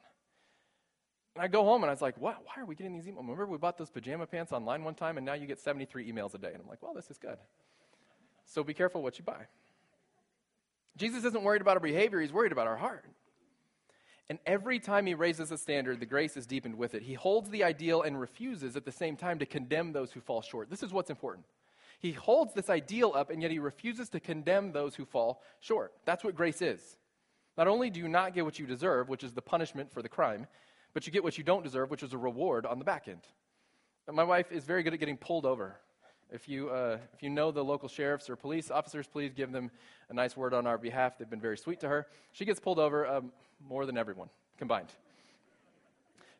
And 1.34 1.44
I 1.44 1.48
go 1.48 1.64
home 1.64 1.82
and 1.82 1.90
I 1.90 1.92
was 1.92 2.00
like, 2.00 2.18
wow, 2.18 2.36
why 2.44 2.62
are 2.62 2.64
we 2.64 2.74
getting 2.74 2.94
these 2.94 3.04
emails? 3.04 3.18
Remember 3.18 3.46
we 3.46 3.58
bought 3.58 3.76
those 3.76 3.90
pajama 3.90 4.26
pants 4.26 4.52
online 4.52 4.84
one 4.84 4.94
time 4.94 5.18
and 5.18 5.26
now 5.26 5.34
you 5.34 5.46
get 5.46 5.60
73 5.60 6.10
emails 6.10 6.34
a 6.34 6.38
day. 6.38 6.50
And 6.52 6.62
I'm 6.62 6.68
like, 6.68 6.82
well, 6.82 6.94
this 6.94 7.10
is 7.10 7.18
good. 7.18 7.36
So 8.46 8.64
be 8.64 8.72
careful 8.72 9.02
what 9.02 9.18
you 9.18 9.24
buy. 9.24 9.46
Jesus 10.96 11.24
isn't 11.24 11.42
worried 11.42 11.60
about 11.60 11.76
our 11.76 11.80
behavior, 11.80 12.20
he's 12.20 12.32
worried 12.32 12.52
about 12.52 12.66
our 12.66 12.76
heart. 12.76 13.04
And 14.28 14.38
every 14.44 14.80
time 14.80 15.06
he 15.06 15.14
raises 15.14 15.52
a 15.52 15.58
standard, 15.58 16.00
the 16.00 16.06
grace 16.06 16.36
is 16.36 16.46
deepened 16.46 16.76
with 16.76 16.94
it. 16.94 17.02
He 17.02 17.14
holds 17.14 17.48
the 17.48 17.62
ideal 17.62 18.02
and 18.02 18.20
refuses 18.20 18.76
at 18.76 18.84
the 18.84 18.92
same 18.92 19.16
time 19.16 19.38
to 19.38 19.46
condemn 19.46 19.92
those 19.92 20.10
who 20.10 20.20
fall 20.20 20.42
short. 20.42 20.68
This 20.68 20.82
is 20.82 20.92
what's 20.92 21.10
important. 21.10 21.46
He 22.00 22.12
holds 22.12 22.52
this 22.52 22.68
ideal 22.68 23.12
up, 23.14 23.30
and 23.30 23.40
yet 23.40 23.50
he 23.50 23.58
refuses 23.58 24.08
to 24.10 24.20
condemn 24.20 24.72
those 24.72 24.94
who 24.96 25.04
fall 25.04 25.42
short. 25.60 25.92
That's 26.04 26.24
what 26.24 26.34
grace 26.34 26.60
is. 26.60 26.96
Not 27.56 27.68
only 27.68 27.88
do 27.88 28.00
you 28.00 28.08
not 28.08 28.34
get 28.34 28.44
what 28.44 28.58
you 28.58 28.66
deserve, 28.66 29.08
which 29.08 29.24
is 29.24 29.32
the 29.32 29.42
punishment 29.42 29.92
for 29.92 30.02
the 30.02 30.08
crime, 30.08 30.46
but 30.92 31.06
you 31.06 31.12
get 31.12 31.24
what 31.24 31.38
you 31.38 31.44
don't 31.44 31.62
deserve, 31.62 31.90
which 31.90 32.02
is 32.02 32.12
a 32.12 32.18
reward 32.18 32.66
on 32.66 32.78
the 32.78 32.84
back 32.84 33.08
end. 33.08 33.22
And 34.06 34.16
my 34.16 34.24
wife 34.24 34.52
is 34.52 34.64
very 34.64 34.82
good 34.82 34.92
at 34.92 35.00
getting 35.00 35.16
pulled 35.16 35.46
over. 35.46 35.76
If 36.32 36.48
you, 36.48 36.70
uh, 36.70 36.98
if 37.14 37.22
you 37.22 37.30
know 37.30 37.50
the 37.52 37.62
local 37.62 37.88
sheriffs 37.88 38.28
or 38.28 38.36
police 38.36 38.70
officers, 38.70 39.06
please 39.06 39.32
give 39.32 39.52
them 39.52 39.70
a 40.08 40.14
nice 40.14 40.36
word 40.36 40.54
on 40.54 40.66
our 40.66 40.76
behalf. 40.76 41.18
They've 41.18 41.30
been 41.30 41.40
very 41.40 41.56
sweet 41.56 41.80
to 41.80 41.88
her. 41.88 42.06
She 42.32 42.44
gets 42.44 42.58
pulled 42.58 42.78
over 42.78 43.06
um, 43.06 43.32
more 43.68 43.86
than 43.86 43.96
everyone 43.96 44.28
combined. 44.58 44.88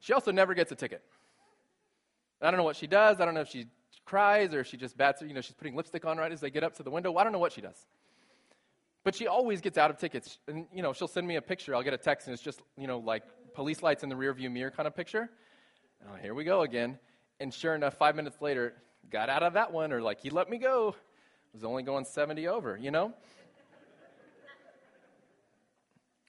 She 0.01 0.13
also 0.13 0.33
never 0.33 0.55
gets 0.55 0.73
a 0.73 0.75
ticket. 0.75 1.03
I 2.43 2.51
don't 2.51 2.59
know 2.59 2.65
what 2.65 2.77
she 2.77 2.87
does. 2.87 3.21
I 3.21 3.25
don't 3.25 3.35
know 3.35 3.41
if 3.41 3.49
she 3.49 3.67
cries 4.05 4.55
or 4.55 4.61
if 4.61 4.67
she 4.67 4.77
just 4.77 4.97
bats, 4.97 5.23
you 5.23 5.35
know, 5.35 5.41
she's 5.41 5.55
putting 5.55 5.75
lipstick 5.75 6.05
on 6.05 6.19
right 6.19 6.31
as 6.31 6.41
they 6.41 6.51
get 6.51 6.65
up 6.65 6.75
to 6.77 6.83
the 6.83 6.91
window. 6.91 7.17
I 7.17 7.25
don't 7.25 7.33
know 7.33 7.39
what 7.39 7.53
she 7.53 7.61
does. 7.61 7.87
But 9.05 9.15
she 9.15 9.27
always 9.27 9.61
gets 9.61 9.79
out 9.79 9.91
of 9.91 9.99
tickets. 9.99 10.39
And, 10.49 10.67
you 10.73 10.83
know, 10.83 10.93
she'll 10.93 11.09
send 11.09 11.27
me 11.27 11.37
a 11.37 11.43
picture. 11.43 11.75
I'll 11.75 11.83
get 11.83 11.95
a 11.95 11.99
text 11.99 12.27
and 12.27 12.35
it's 12.35 12.43
just, 12.43 12.61
you 12.77 12.87
know, 12.87 12.99
like 12.99 13.23
police 13.55 13.83
lights 13.83 14.03
in 14.03 14.09
the 14.09 14.17
rearview 14.17 14.51
mirror 14.51 14.71
kind 14.71 14.87
of 14.87 14.97
picture. 14.97 15.31
Oh, 16.09 16.17
here 16.21 16.35
we 16.35 16.45
go 16.45 16.63
again. 16.63 16.99
And 17.41 17.53
sure 17.53 17.75
enough, 17.75 17.95
five 17.95 18.17
minutes 18.17 18.41
later, 18.41 18.75
got 19.11 19.29
out 19.29 19.43
of 19.43 19.55
that 19.55 19.73
one, 19.73 19.93
or 19.93 20.01
like, 20.01 20.21
he 20.21 20.31
let 20.31 20.51
me 20.51 20.59
go. 20.59 20.95
Was 21.53 21.65
only 21.65 21.83
going 21.83 22.05
70 22.05 22.49
over, 22.49 22.77
you 22.77 22.91
know? 22.91 23.15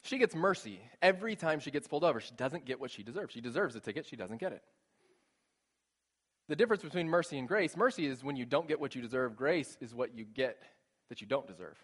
she 0.02 0.16
gets 0.16 0.34
mercy 0.34 0.80
every 1.02 1.36
time 1.36 1.60
she 1.60 1.70
gets 1.70 1.86
pulled 1.86 2.04
over. 2.04 2.18
She 2.20 2.32
doesn't 2.34 2.64
get 2.64 2.80
what 2.80 2.90
she 2.90 3.02
deserves. 3.02 3.34
She 3.34 3.40
deserves 3.40 3.76
a 3.76 3.80
ticket, 3.80 4.06
she 4.06 4.16
doesn't 4.16 4.40
get 4.40 4.52
it. 4.52 4.62
The 6.48 6.56
difference 6.56 6.82
between 6.82 7.08
mercy 7.08 7.38
and 7.38 7.46
grace 7.46 7.76
mercy 7.76 8.06
is 8.06 8.24
when 8.24 8.36
you 8.36 8.46
don't 8.46 8.66
get 8.66 8.80
what 8.80 8.94
you 8.94 9.02
deserve, 9.02 9.36
grace 9.36 9.76
is 9.80 9.94
what 9.94 10.16
you 10.16 10.24
get 10.24 10.62
that 11.10 11.20
you 11.20 11.26
don't 11.26 11.46
deserve. 11.46 11.76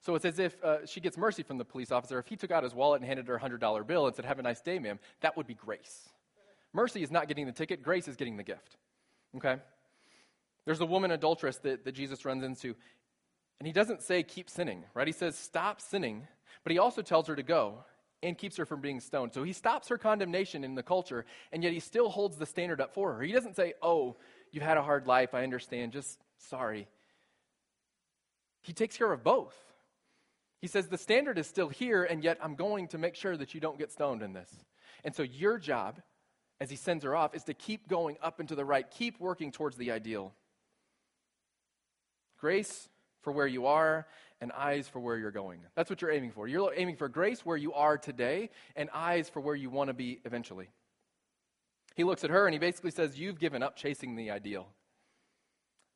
So 0.00 0.14
it's 0.14 0.24
as 0.24 0.38
if 0.38 0.62
uh, 0.64 0.86
she 0.86 1.00
gets 1.00 1.16
mercy 1.16 1.42
from 1.42 1.58
the 1.58 1.64
police 1.64 1.92
officer. 1.92 2.18
If 2.18 2.26
he 2.26 2.34
took 2.34 2.50
out 2.50 2.64
his 2.64 2.74
wallet 2.74 3.00
and 3.00 3.06
handed 3.06 3.28
her 3.28 3.36
a 3.36 3.40
$100 3.40 3.86
bill 3.86 4.06
and 4.06 4.16
said, 4.16 4.24
Have 4.24 4.38
a 4.38 4.42
nice 4.42 4.60
day, 4.60 4.78
ma'am, 4.78 4.98
that 5.20 5.36
would 5.36 5.46
be 5.46 5.54
grace. 5.54 6.08
Mercy 6.72 7.02
is 7.02 7.10
not 7.10 7.28
getting 7.28 7.46
the 7.46 7.52
ticket, 7.52 7.82
grace 7.82 8.08
is 8.08 8.16
getting 8.16 8.36
the 8.36 8.42
gift. 8.42 8.76
Okay? 9.36 9.56
There's 10.70 10.80
a 10.80 10.86
woman 10.86 11.10
adulteress 11.10 11.56
that, 11.64 11.84
that 11.84 11.96
Jesus 11.96 12.24
runs 12.24 12.44
into, 12.44 12.76
and 13.58 13.66
he 13.66 13.72
doesn't 13.72 14.02
say 14.02 14.22
keep 14.22 14.48
sinning, 14.48 14.84
right? 14.94 15.04
He 15.08 15.12
says 15.12 15.36
stop 15.36 15.80
sinning, 15.80 16.28
but 16.62 16.70
he 16.70 16.78
also 16.78 17.02
tells 17.02 17.26
her 17.26 17.34
to 17.34 17.42
go 17.42 17.82
and 18.22 18.38
keeps 18.38 18.56
her 18.56 18.64
from 18.64 18.80
being 18.80 19.00
stoned. 19.00 19.34
So 19.34 19.42
he 19.42 19.52
stops 19.52 19.88
her 19.88 19.98
condemnation 19.98 20.62
in 20.62 20.76
the 20.76 20.84
culture, 20.84 21.26
and 21.50 21.64
yet 21.64 21.72
he 21.72 21.80
still 21.80 22.08
holds 22.08 22.36
the 22.36 22.46
standard 22.46 22.80
up 22.80 22.94
for 22.94 23.14
her. 23.14 23.20
He 23.20 23.32
doesn't 23.32 23.56
say, 23.56 23.74
oh, 23.82 24.14
you've 24.52 24.62
had 24.62 24.76
a 24.76 24.82
hard 24.82 25.08
life, 25.08 25.34
I 25.34 25.42
understand, 25.42 25.90
just 25.90 26.20
sorry. 26.38 26.86
He 28.62 28.72
takes 28.72 28.96
care 28.96 29.10
of 29.10 29.24
both. 29.24 29.56
He 30.60 30.68
says, 30.68 30.86
the 30.86 30.98
standard 30.98 31.36
is 31.36 31.48
still 31.48 31.68
here, 31.68 32.04
and 32.04 32.22
yet 32.22 32.38
I'm 32.40 32.54
going 32.54 32.86
to 32.86 32.98
make 32.98 33.16
sure 33.16 33.36
that 33.36 33.54
you 33.54 33.60
don't 33.60 33.76
get 33.76 33.90
stoned 33.90 34.22
in 34.22 34.34
this. 34.34 34.54
And 35.02 35.16
so 35.16 35.24
your 35.24 35.58
job, 35.58 36.00
as 36.60 36.70
he 36.70 36.76
sends 36.76 37.02
her 37.02 37.16
off, 37.16 37.34
is 37.34 37.42
to 37.42 37.54
keep 37.54 37.88
going 37.88 38.18
up 38.22 38.38
and 38.38 38.48
to 38.50 38.54
the 38.54 38.64
right, 38.64 38.88
keep 38.88 39.18
working 39.18 39.50
towards 39.50 39.76
the 39.76 39.90
ideal. 39.90 40.32
Grace 42.40 42.88
for 43.22 43.32
where 43.32 43.46
you 43.46 43.66
are 43.66 44.06
and 44.40 44.50
eyes 44.52 44.88
for 44.88 45.00
where 45.00 45.16
you're 45.16 45.30
going. 45.30 45.60
That's 45.74 45.90
what 45.90 46.00
you're 46.00 46.10
aiming 46.10 46.30
for. 46.30 46.48
You're 46.48 46.72
aiming 46.74 46.96
for 46.96 47.08
grace 47.08 47.44
where 47.44 47.56
you 47.56 47.74
are 47.74 47.98
today 47.98 48.50
and 48.74 48.88
eyes 48.94 49.28
for 49.28 49.40
where 49.40 49.54
you 49.54 49.68
want 49.68 49.88
to 49.88 49.94
be 49.94 50.20
eventually. 50.24 50.70
He 51.94 52.04
looks 52.04 52.24
at 52.24 52.30
her 52.30 52.46
and 52.46 52.54
he 52.54 52.58
basically 52.58 52.90
says, 52.90 53.18
You've 53.18 53.38
given 53.38 53.62
up 53.62 53.76
chasing 53.76 54.16
the 54.16 54.30
ideal 54.30 54.68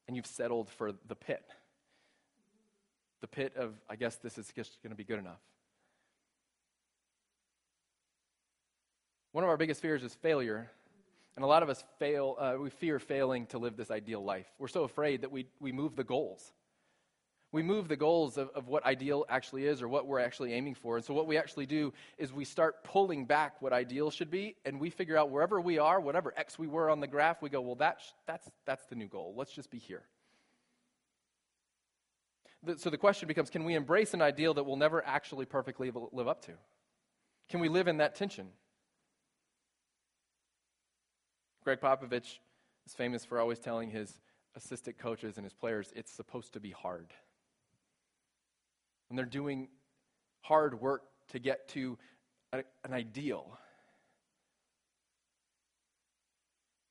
and 0.07 0.17
you've 0.17 0.27
settled 0.27 0.69
for 0.69 0.93
the 1.09 1.15
pit. 1.15 1.45
The 3.23 3.29
pit 3.29 3.55
of, 3.57 3.73
I 3.89 3.97
guess 3.97 4.17
this 4.17 4.37
is 4.37 4.53
just 4.55 4.83
going 4.83 4.91
to 4.91 4.97
be 4.97 5.05
good 5.05 5.19
enough. 5.19 5.41
One 9.33 9.43
of 9.43 9.51
our 9.51 9.57
biggest 9.57 9.81
fears 9.81 10.05
is 10.05 10.15
failure. 10.15 10.71
And 11.37 11.45
a 11.45 11.49
lot 11.49 11.63
of 11.63 11.69
us 11.69 11.83
fail, 11.99 12.37
uh, 12.39 12.57
we 12.61 12.71
fear 12.71 12.99
failing 12.99 13.47
to 13.47 13.59
live 13.59 13.77
this 13.77 13.91
ideal 13.91 14.23
life. 14.23 14.47
We're 14.59 14.69
so 14.69 14.85
afraid 14.85 15.23
that 15.23 15.33
we, 15.33 15.47
we 15.59 15.73
move 15.73 15.97
the 15.97 16.05
goals. 16.05 16.53
We 17.51 17.63
move 17.63 17.87
the 17.89 17.97
goals 17.97 18.37
of, 18.37 18.51
of 18.51 18.67
what 18.67 18.85
ideal 18.85 19.25
actually 19.29 19.67
is 19.67 19.81
or 19.81 19.89
what 19.89 20.07
we're 20.07 20.19
actually 20.19 20.53
aiming 20.53 20.75
for. 20.75 20.97
And 20.97 21.05
so, 21.05 21.15
what 21.15 21.29
we 21.29 21.37
actually 21.37 21.67
do 21.67 21.93
is 22.19 22.33
we 22.33 22.45
start 22.45 22.83
pulling 22.83 23.27
back 23.27 23.63
what 23.63 23.73
ideal 23.73 24.11
should 24.11 24.29
be, 24.29 24.57
and 24.65 24.81
we 24.81 24.91
figure 24.91 25.17
out 25.17 25.31
wherever 25.31 25.61
we 25.61 25.79
are, 25.79 26.01
whatever 26.01 26.35
X 26.37 26.59
we 26.59 26.67
were 26.67 26.91
on 26.91 26.99
the 26.99 27.07
graph, 27.07 27.43
we 27.43 27.49
go, 27.49 27.61
well, 27.61 27.77
that 27.77 28.01
sh- 28.01 28.11
that's, 28.27 28.51
that's 28.67 28.85
the 28.87 28.97
new 28.97 29.07
goal. 29.07 29.35
Let's 29.37 29.53
just 29.53 29.71
be 29.71 29.79
here. 29.79 30.03
The, 32.65 32.77
so, 32.77 32.91
the 32.91 32.99
question 32.99 33.29
becomes 33.29 33.51
can 33.51 33.63
we 33.63 33.77
embrace 33.77 34.15
an 34.15 34.23
ideal 34.23 34.55
that 34.55 34.65
we'll 34.65 34.77
never 34.77 35.05
actually 35.07 35.47
perfectly 35.47 35.93
live 36.11 36.27
up 36.27 36.45
to? 36.47 36.53
Can 37.49 37.61
we 37.61 37.69
live 37.69 37.87
in 37.87 37.99
that 37.99 38.17
tension? 38.17 38.49
Gregg 41.65 41.81
Popovich 41.81 42.39
is 42.87 42.95
famous 42.95 43.25
for 43.25 43.41
always 43.41 43.59
telling 43.59 43.91
his 43.91 44.21
assistant 44.55 44.99
coaches 44.99 45.39
and 45.39 45.45
his 45.45 45.55
players 45.55 45.93
it's 45.97 46.13
supposed 46.13 46.53
to 46.53 46.61
be 46.61 46.71
hard. 46.71 47.07
And 49.09 49.19
they're 49.19 49.25
doing 49.25 49.69
hard 50.43 50.81
work 50.81 51.03
to 51.29 51.39
get 51.39 51.69
to 51.69 51.97
a, 52.53 52.59
an 52.85 52.93
ideal. 52.93 53.59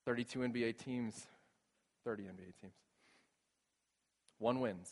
32 0.05 0.39
NBA 0.39 0.77
teams, 0.77 1.27
30 2.03 2.23
NBA 2.23 2.59
teams. 2.61 2.73
One 4.39 4.59
wins. 4.59 4.91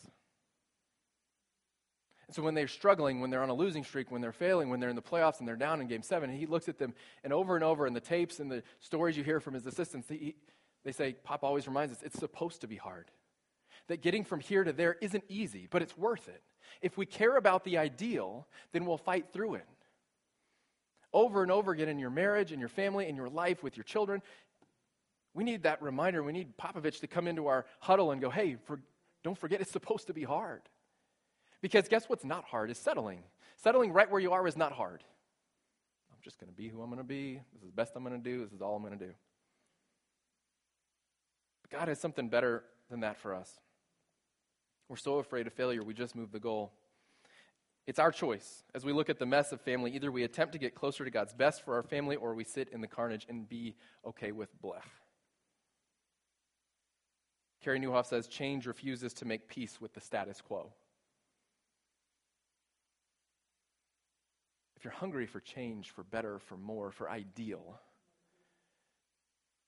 And 2.32 2.36
so 2.36 2.42
when 2.44 2.54
they're 2.54 2.66
struggling, 2.66 3.20
when 3.20 3.28
they're 3.28 3.42
on 3.42 3.50
a 3.50 3.54
losing 3.54 3.84
streak, 3.84 4.10
when 4.10 4.22
they're 4.22 4.32
failing, 4.32 4.70
when 4.70 4.80
they're 4.80 4.88
in 4.88 4.96
the 4.96 5.02
playoffs 5.02 5.40
and 5.40 5.46
they're 5.46 5.54
down 5.54 5.82
in 5.82 5.86
game 5.86 6.00
seven, 6.00 6.32
he 6.32 6.46
looks 6.46 6.66
at 6.66 6.78
them 6.78 6.94
and 7.22 7.30
over 7.30 7.56
and 7.56 7.62
over 7.62 7.86
in 7.86 7.92
the 7.92 8.00
tapes 8.00 8.40
and 8.40 8.50
the 8.50 8.62
stories 8.80 9.18
you 9.18 9.22
hear 9.22 9.38
from 9.38 9.52
his 9.52 9.66
assistants, 9.66 10.08
he, 10.08 10.34
they 10.82 10.92
say, 10.92 11.12
Pop 11.24 11.44
always 11.44 11.66
reminds 11.66 11.92
us 11.92 12.02
it's 12.02 12.18
supposed 12.18 12.62
to 12.62 12.66
be 12.66 12.76
hard. 12.76 13.10
That 13.88 14.00
getting 14.00 14.24
from 14.24 14.40
here 14.40 14.64
to 14.64 14.72
there 14.72 14.96
isn't 15.02 15.24
easy, 15.28 15.68
but 15.70 15.82
it's 15.82 15.94
worth 15.98 16.26
it. 16.26 16.42
If 16.80 16.96
we 16.96 17.04
care 17.04 17.36
about 17.36 17.64
the 17.64 17.76
ideal, 17.76 18.46
then 18.72 18.86
we'll 18.86 18.96
fight 18.96 19.26
through 19.30 19.56
it. 19.56 19.66
Over 21.12 21.42
and 21.42 21.52
over 21.52 21.72
again 21.72 21.90
in 21.90 21.98
your 21.98 22.08
marriage, 22.08 22.50
in 22.50 22.60
your 22.60 22.70
family, 22.70 23.10
in 23.10 23.14
your 23.14 23.28
life, 23.28 23.62
with 23.62 23.76
your 23.76 23.84
children, 23.84 24.22
we 25.34 25.44
need 25.44 25.64
that 25.64 25.82
reminder. 25.82 26.22
We 26.22 26.32
need 26.32 26.56
Popovich 26.56 27.00
to 27.00 27.06
come 27.06 27.28
into 27.28 27.48
our 27.48 27.66
huddle 27.80 28.10
and 28.10 28.22
go, 28.22 28.30
hey, 28.30 28.56
for, 28.64 28.80
don't 29.22 29.36
forget 29.36 29.60
it's 29.60 29.70
supposed 29.70 30.06
to 30.06 30.14
be 30.14 30.22
hard. 30.22 30.62
Because 31.62 31.88
guess 31.88 32.08
what's 32.08 32.24
not 32.24 32.44
hard 32.44 32.70
is 32.70 32.76
settling. 32.76 33.20
Settling 33.56 33.92
right 33.92 34.10
where 34.10 34.20
you 34.20 34.32
are 34.32 34.46
is 34.46 34.56
not 34.56 34.72
hard. 34.72 35.02
I'm 36.12 36.18
just 36.22 36.38
going 36.38 36.50
to 36.50 36.56
be 36.56 36.68
who 36.68 36.82
I'm 36.82 36.90
going 36.90 36.98
to 36.98 37.04
be. 37.04 37.40
This 37.54 37.62
is 37.62 37.68
the 37.68 37.74
best 37.74 37.92
I'm 37.96 38.04
going 38.04 38.20
to 38.20 38.30
do. 38.30 38.44
This 38.44 38.52
is 38.52 38.60
all 38.60 38.76
I'm 38.76 38.82
going 38.82 38.98
to 38.98 39.06
do. 39.06 39.12
But 41.62 41.78
God 41.78 41.88
has 41.88 42.00
something 42.00 42.28
better 42.28 42.64
than 42.90 43.00
that 43.00 43.18
for 43.18 43.34
us. 43.34 43.50
We're 44.88 44.96
so 44.96 45.18
afraid 45.18 45.46
of 45.46 45.54
failure, 45.54 45.82
we 45.82 45.94
just 45.94 46.14
move 46.14 46.32
the 46.32 46.40
goal. 46.40 46.72
It's 47.86 47.98
our 47.98 48.12
choice. 48.12 48.62
As 48.74 48.84
we 48.84 48.92
look 48.92 49.08
at 49.08 49.18
the 49.18 49.26
mess 49.26 49.50
of 49.52 49.60
family, 49.60 49.92
either 49.92 50.12
we 50.12 50.22
attempt 50.22 50.52
to 50.52 50.58
get 50.58 50.74
closer 50.74 51.04
to 51.04 51.10
God's 51.10 51.32
best 51.32 51.64
for 51.64 51.74
our 51.74 51.82
family 51.82 52.14
or 52.14 52.34
we 52.34 52.44
sit 52.44 52.68
in 52.68 52.80
the 52.80 52.86
carnage 52.86 53.26
and 53.28 53.48
be 53.48 53.74
okay 54.06 54.32
with 54.32 54.50
blech. 54.62 54.82
Carey 57.62 57.80
Nieuwhof 57.80 58.06
says 58.06 58.28
change 58.28 58.66
refuses 58.66 59.14
to 59.14 59.24
make 59.24 59.48
peace 59.48 59.80
with 59.80 59.94
the 59.94 60.00
status 60.00 60.40
quo. 60.40 60.72
If 64.82 64.86
you're 64.86 64.94
hungry 64.94 65.26
for 65.26 65.38
change, 65.38 65.90
for 65.90 66.02
better, 66.02 66.40
for 66.40 66.56
more, 66.56 66.90
for 66.90 67.08
ideal, 67.08 67.78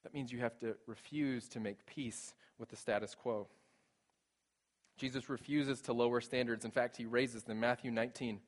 that 0.02 0.12
means 0.12 0.32
you 0.32 0.40
have 0.40 0.58
to 0.58 0.74
refuse 0.88 1.46
to 1.50 1.60
make 1.60 1.86
peace 1.86 2.34
with 2.58 2.68
the 2.68 2.74
status 2.74 3.14
quo. 3.14 3.46
Jesus 4.96 5.30
refuses 5.30 5.80
to 5.82 5.92
lower 5.92 6.20
standards. 6.20 6.64
In 6.64 6.72
fact, 6.72 6.96
he 6.96 7.06
raises 7.06 7.44
them. 7.44 7.60
Matthew 7.60 7.92
19. 7.92 8.40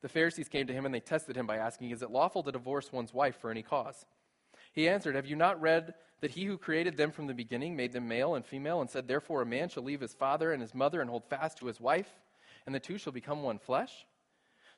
The 0.00 0.08
Pharisees 0.08 0.48
came 0.48 0.66
to 0.66 0.72
him 0.72 0.86
and 0.86 0.94
they 0.94 1.00
tested 1.00 1.36
him 1.36 1.46
by 1.46 1.58
asking, 1.58 1.90
Is 1.90 2.00
it 2.00 2.10
lawful 2.10 2.42
to 2.42 2.52
divorce 2.52 2.90
one's 2.90 3.12
wife 3.12 3.38
for 3.38 3.50
any 3.50 3.62
cause? 3.62 4.06
He 4.72 4.88
answered, 4.88 5.14
Have 5.14 5.26
you 5.26 5.36
not 5.36 5.60
read 5.60 5.92
that 6.22 6.30
he 6.30 6.46
who 6.46 6.56
created 6.56 6.96
them 6.96 7.12
from 7.12 7.26
the 7.26 7.34
beginning 7.34 7.76
made 7.76 7.92
them 7.92 8.08
male 8.08 8.34
and 8.34 8.46
female, 8.46 8.80
and 8.80 8.88
said, 8.88 9.08
Therefore 9.08 9.42
a 9.42 9.46
man 9.46 9.68
shall 9.68 9.82
leave 9.82 10.00
his 10.00 10.14
father 10.14 10.52
and 10.52 10.62
his 10.62 10.74
mother 10.74 11.02
and 11.02 11.10
hold 11.10 11.28
fast 11.28 11.58
to 11.58 11.66
his 11.66 11.82
wife, 11.82 12.08
and 12.64 12.74
the 12.74 12.80
two 12.80 12.96
shall 12.96 13.12
become 13.12 13.42
one 13.42 13.58
flesh? 13.58 14.06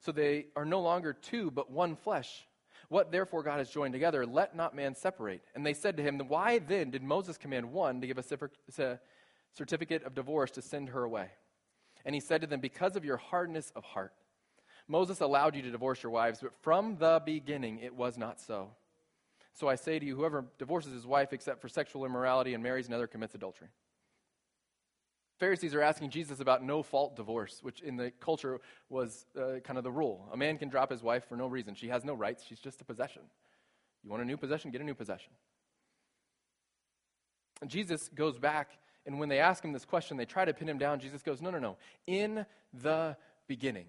So 0.00 0.12
they 0.12 0.46
are 0.56 0.64
no 0.64 0.80
longer 0.80 1.12
two, 1.12 1.50
but 1.50 1.70
one 1.70 1.96
flesh. 1.96 2.46
What 2.88 3.12
therefore 3.12 3.42
God 3.42 3.58
has 3.58 3.70
joined 3.70 3.92
together, 3.92 4.26
let 4.26 4.56
not 4.56 4.74
man 4.74 4.94
separate. 4.94 5.42
And 5.54 5.64
they 5.64 5.74
said 5.74 5.96
to 5.96 6.02
him, 6.02 6.18
Why 6.26 6.58
then 6.58 6.90
did 6.90 7.02
Moses 7.02 7.36
command 7.36 7.70
one 7.70 8.00
to 8.00 8.06
give 8.06 8.18
a 8.18 8.98
certificate 9.52 10.02
of 10.04 10.14
divorce 10.14 10.50
to 10.52 10.62
send 10.62 10.88
her 10.88 11.04
away? 11.04 11.28
And 12.04 12.14
he 12.14 12.20
said 12.20 12.40
to 12.40 12.46
them, 12.46 12.60
Because 12.60 12.96
of 12.96 13.04
your 13.04 13.18
hardness 13.18 13.70
of 13.76 13.84
heart. 13.84 14.12
Moses 14.88 15.20
allowed 15.20 15.54
you 15.54 15.62
to 15.62 15.70
divorce 15.70 16.02
your 16.02 16.10
wives, 16.10 16.40
but 16.42 16.52
from 16.62 16.96
the 16.96 17.22
beginning 17.24 17.78
it 17.78 17.94
was 17.94 18.18
not 18.18 18.40
so. 18.40 18.70
So 19.52 19.68
I 19.68 19.76
say 19.76 19.98
to 19.98 20.06
you, 20.06 20.16
whoever 20.16 20.46
divorces 20.58 20.92
his 20.92 21.06
wife 21.06 21.32
except 21.32 21.60
for 21.60 21.68
sexual 21.68 22.04
immorality 22.04 22.54
and 22.54 22.62
marries 22.62 22.88
another 22.88 23.06
commits 23.06 23.34
adultery. 23.34 23.68
Pharisees 25.40 25.74
are 25.74 25.80
asking 25.80 26.10
Jesus 26.10 26.38
about 26.40 26.62
no 26.62 26.82
fault 26.82 27.16
divorce, 27.16 27.60
which 27.62 27.80
in 27.80 27.96
the 27.96 28.12
culture 28.20 28.60
was 28.90 29.24
uh, 29.36 29.60
kind 29.64 29.78
of 29.78 29.84
the 29.84 29.90
rule. 29.90 30.28
A 30.32 30.36
man 30.36 30.58
can 30.58 30.68
drop 30.68 30.90
his 30.90 31.02
wife 31.02 31.24
for 31.28 31.34
no 31.34 31.46
reason. 31.46 31.74
She 31.74 31.88
has 31.88 32.04
no 32.04 32.14
rights, 32.14 32.44
she's 32.46 32.60
just 32.60 32.82
a 32.82 32.84
possession. 32.84 33.22
You 34.04 34.10
want 34.10 34.22
a 34.22 34.26
new 34.26 34.36
possession? 34.36 34.70
Get 34.70 34.82
a 34.82 34.84
new 34.84 34.94
possession. 34.94 35.32
And 37.62 37.70
Jesus 37.70 38.10
goes 38.14 38.38
back, 38.38 38.70
and 39.06 39.18
when 39.18 39.30
they 39.30 39.38
ask 39.38 39.64
him 39.64 39.72
this 39.72 39.86
question, 39.86 40.18
they 40.18 40.26
try 40.26 40.44
to 40.44 40.52
pin 40.52 40.68
him 40.68 40.78
down. 40.78 41.00
Jesus 41.00 41.22
goes, 41.22 41.40
No, 41.40 41.50
no, 41.50 41.58
no. 41.58 41.78
In 42.06 42.44
the 42.74 43.16
beginning. 43.48 43.86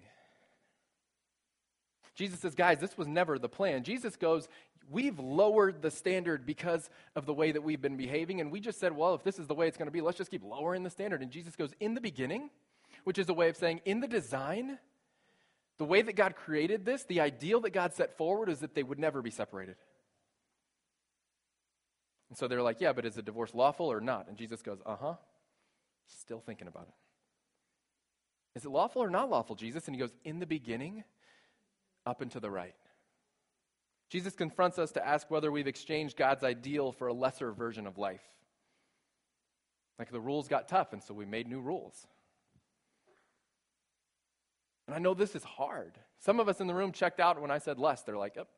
Jesus 2.14 2.40
says, 2.40 2.54
Guys, 2.54 2.78
this 2.78 2.96
was 2.96 3.08
never 3.08 3.38
the 3.38 3.48
plan. 3.48 3.84
Jesus 3.84 4.16
goes, 4.16 4.48
We've 4.90 5.18
lowered 5.18 5.82
the 5.82 5.90
standard 5.90 6.44
because 6.44 6.90
of 7.16 7.26
the 7.26 7.34
way 7.34 7.52
that 7.52 7.62
we've 7.62 7.80
been 7.80 7.96
behaving, 7.96 8.40
and 8.40 8.50
we 8.50 8.60
just 8.60 8.80
said, 8.80 8.96
Well, 8.96 9.14
if 9.14 9.22
this 9.22 9.38
is 9.38 9.46
the 9.46 9.54
way 9.54 9.68
it's 9.68 9.76
going 9.76 9.86
to 9.86 9.92
be, 9.92 10.00
let's 10.00 10.18
just 10.18 10.30
keep 10.30 10.44
lowering 10.44 10.82
the 10.82 10.90
standard. 10.90 11.22
And 11.22 11.30
Jesus 11.30 11.56
goes, 11.56 11.70
In 11.80 11.94
the 11.94 12.00
beginning, 12.00 12.50
which 13.04 13.18
is 13.18 13.28
a 13.28 13.34
way 13.34 13.48
of 13.48 13.56
saying, 13.56 13.80
In 13.84 14.00
the 14.00 14.08
design, 14.08 14.78
the 15.78 15.84
way 15.84 16.02
that 16.02 16.16
God 16.16 16.36
created 16.36 16.84
this, 16.84 17.04
the 17.04 17.20
ideal 17.20 17.60
that 17.62 17.72
God 17.72 17.94
set 17.94 18.16
forward 18.16 18.48
is 18.48 18.60
that 18.60 18.74
they 18.74 18.82
would 18.82 18.98
never 18.98 19.22
be 19.22 19.30
separated. 19.30 19.76
And 22.28 22.38
so 22.38 22.48
they're 22.48 22.62
like, 22.62 22.80
yeah, 22.80 22.92
but 22.92 23.04
is 23.04 23.18
a 23.18 23.22
divorce 23.22 23.54
lawful 23.54 23.92
or 23.92 24.00
not? 24.00 24.28
And 24.28 24.36
Jesus 24.36 24.62
goes, 24.62 24.78
uh 24.86 24.96
huh. 24.96 25.14
Still 26.06 26.40
thinking 26.40 26.68
about 26.68 26.88
it. 26.88 26.94
Is 28.58 28.64
it 28.64 28.70
lawful 28.70 29.02
or 29.02 29.10
not 29.10 29.28
lawful, 29.28 29.56
Jesus? 29.56 29.86
And 29.86 29.94
he 29.94 30.00
goes, 30.00 30.12
in 30.24 30.38
the 30.38 30.46
beginning, 30.46 31.04
up 32.06 32.20
and 32.20 32.30
to 32.30 32.40
the 32.40 32.50
right. 32.50 32.74
Jesus 34.12 34.34
confronts 34.34 34.78
us 34.78 34.92
to 34.92 35.06
ask 35.06 35.30
whether 35.30 35.50
we've 35.50 35.66
exchanged 35.66 36.18
God's 36.18 36.44
ideal 36.44 36.92
for 36.92 37.06
a 37.06 37.14
lesser 37.14 37.50
version 37.50 37.86
of 37.86 37.96
life. 37.96 38.20
Like 39.98 40.12
the 40.12 40.20
rules 40.20 40.48
got 40.48 40.68
tough, 40.68 40.92
and 40.92 41.02
so 41.02 41.14
we 41.14 41.24
made 41.24 41.48
new 41.48 41.60
rules. 41.60 42.06
And 44.86 44.94
I 44.94 44.98
know 44.98 45.14
this 45.14 45.34
is 45.34 45.42
hard. 45.42 45.92
Some 46.18 46.40
of 46.40 46.48
us 46.50 46.60
in 46.60 46.66
the 46.66 46.74
room 46.74 46.92
checked 46.92 47.20
out 47.20 47.40
when 47.40 47.50
I 47.50 47.56
said 47.56 47.78
less. 47.78 48.02
They're 48.02 48.18
like, 48.18 48.36
yep, 48.36 48.48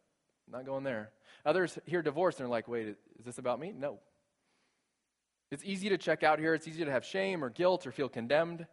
not 0.50 0.66
going 0.66 0.82
there. 0.82 1.12
Others 1.46 1.78
hear 1.86 2.02
divorce 2.02 2.40
and 2.40 2.46
they're 2.46 2.50
like, 2.50 2.66
wait, 2.66 2.88
is 2.88 3.24
this 3.24 3.38
about 3.38 3.60
me? 3.60 3.72
No. 3.78 4.00
It's 5.52 5.62
easy 5.64 5.88
to 5.90 5.98
check 5.98 6.24
out 6.24 6.40
here. 6.40 6.54
It's 6.54 6.66
easy 6.66 6.84
to 6.84 6.90
have 6.90 7.04
shame 7.04 7.44
or 7.44 7.50
guilt 7.50 7.86
or 7.86 7.92
feel 7.92 8.08
condemned. 8.08 8.66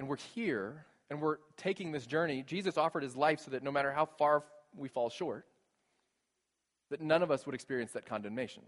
And 0.00 0.08
we're 0.08 0.16
here 0.16 0.86
and 1.10 1.20
we're 1.20 1.36
taking 1.58 1.92
this 1.92 2.06
journey. 2.06 2.42
Jesus 2.46 2.78
offered 2.78 3.02
his 3.02 3.14
life 3.14 3.40
so 3.40 3.50
that 3.50 3.62
no 3.62 3.70
matter 3.70 3.92
how 3.92 4.06
far 4.06 4.44
we 4.78 4.88
fall 4.88 5.10
short, 5.10 5.46
that 6.90 7.00
none 7.00 7.22
of 7.22 7.30
us 7.30 7.46
would 7.46 7.54
experience 7.54 7.92
that 7.92 8.06
condemnation. 8.06 8.62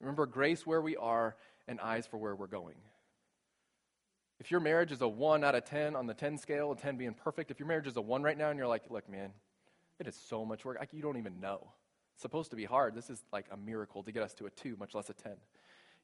Remember, 0.00 0.26
grace 0.26 0.66
where 0.66 0.80
we 0.80 0.96
are 0.96 1.36
and 1.68 1.80
eyes 1.80 2.06
for 2.06 2.18
where 2.18 2.34
we're 2.34 2.46
going. 2.46 2.76
If 4.40 4.50
your 4.50 4.60
marriage 4.60 4.90
is 4.90 5.00
a 5.00 5.08
1 5.08 5.44
out 5.44 5.54
of 5.54 5.64
10 5.64 5.94
on 5.94 6.06
the 6.06 6.14
10 6.14 6.36
scale, 6.36 6.74
10 6.74 6.96
being 6.96 7.14
perfect, 7.14 7.52
if 7.52 7.60
your 7.60 7.68
marriage 7.68 7.86
is 7.86 7.96
a 7.96 8.00
1 8.00 8.22
right 8.22 8.36
now 8.36 8.50
and 8.50 8.58
you're 8.58 8.66
like, 8.66 8.82
look, 8.90 9.08
man, 9.08 9.30
it 10.00 10.08
is 10.08 10.16
so 10.16 10.44
much 10.44 10.64
work. 10.64 10.78
Like, 10.80 10.92
you 10.92 11.00
don't 11.00 11.16
even 11.16 11.40
know. 11.40 11.68
It's 12.14 12.22
supposed 12.22 12.50
to 12.50 12.56
be 12.56 12.64
hard. 12.64 12.94
This 12.96 13.08
is 13.08 13.22
like 13.32 13.46
a 13.52 13.56
miracle 13.56 14.02
to 14.02 14.10
get 14.10 14.22
us 14.22 14.34
to 14.34 14.46
a 14.46 14.50
two, 14.50 14.76
much 14.78 14.94
less 14.94 15.08
a 15.10 15.14
10. 15.14 15.32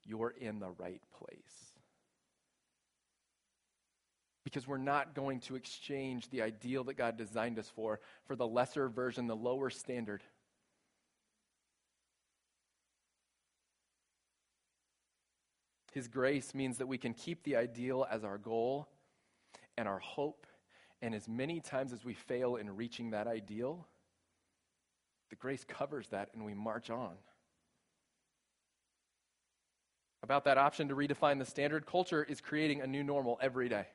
You're 0.05 0.35
in 0.39 0.61
the 0.61 0.71
right 0.79 1.03
place. 1.19 1.68
Because 4.49 4.67
we're 4.67 4.79
not 4.79 5.15
going 5.15 5.41
to 5.41 5.57
exchange 5.57 6.31
the 6.31 6.41
ideal 6.41 6.83
that 6.85 6.95
God 6.95 7.19
designed 7.19 7.59
us 7.59 7.71
for 7.77 8.01
for 8.25 8.35
the 8.35 8.47
lesser 8.47 8.89
version, 8.89 9.27
the 9.27 9.37
lower 9.37 9.69
standard. 9.69 10.23
His 15.93 16.09
grace 16.09 16.55
means 16.55 16.79
that 16.79 16.87
we 16.87 16.97
can 16.97 17.13
keep 17.13 17.43
the 17.43 17.57
ideal 17.57 18.07
as 18.11 18.25
our 18.25 18.39
goal 18.39 18.89
and 19.77 19.87
our 19.87 19.99
hope 19.99 20.47
and 21.03 21.15
as 21.15 21.29
many 21.29 21.61
times 21.61 21.93
as 21.93 22.03
we 22.03 22.15
fail 22.15 22.57
in 22.57 22.75
reaching 22.75 23.11
that 23.11 23.27
ideal, 23.27 23.87
the 25.29 25.37
grace 25.37 25.63
covers 25.69 26.09
that 26.09 26.31
and 26.33 26.43
we 26.43 26.55
march 26.55 26.89
on. 26.89 27.17
About 30.23 30.45
that 30.45 30.57
option 30.57 30.89
to 30.89 30.97
redefine 30.97 31.39
the 31.39 31.45
standard, 31.45 31.85
culture 31.85 32.23
is 32.23 32.41
creating 32.41 32.81
a 32.81 32.87
new 32.87 33.05
normal 33.05 33.39
every 33.43 33.69
day. 33.69 33.89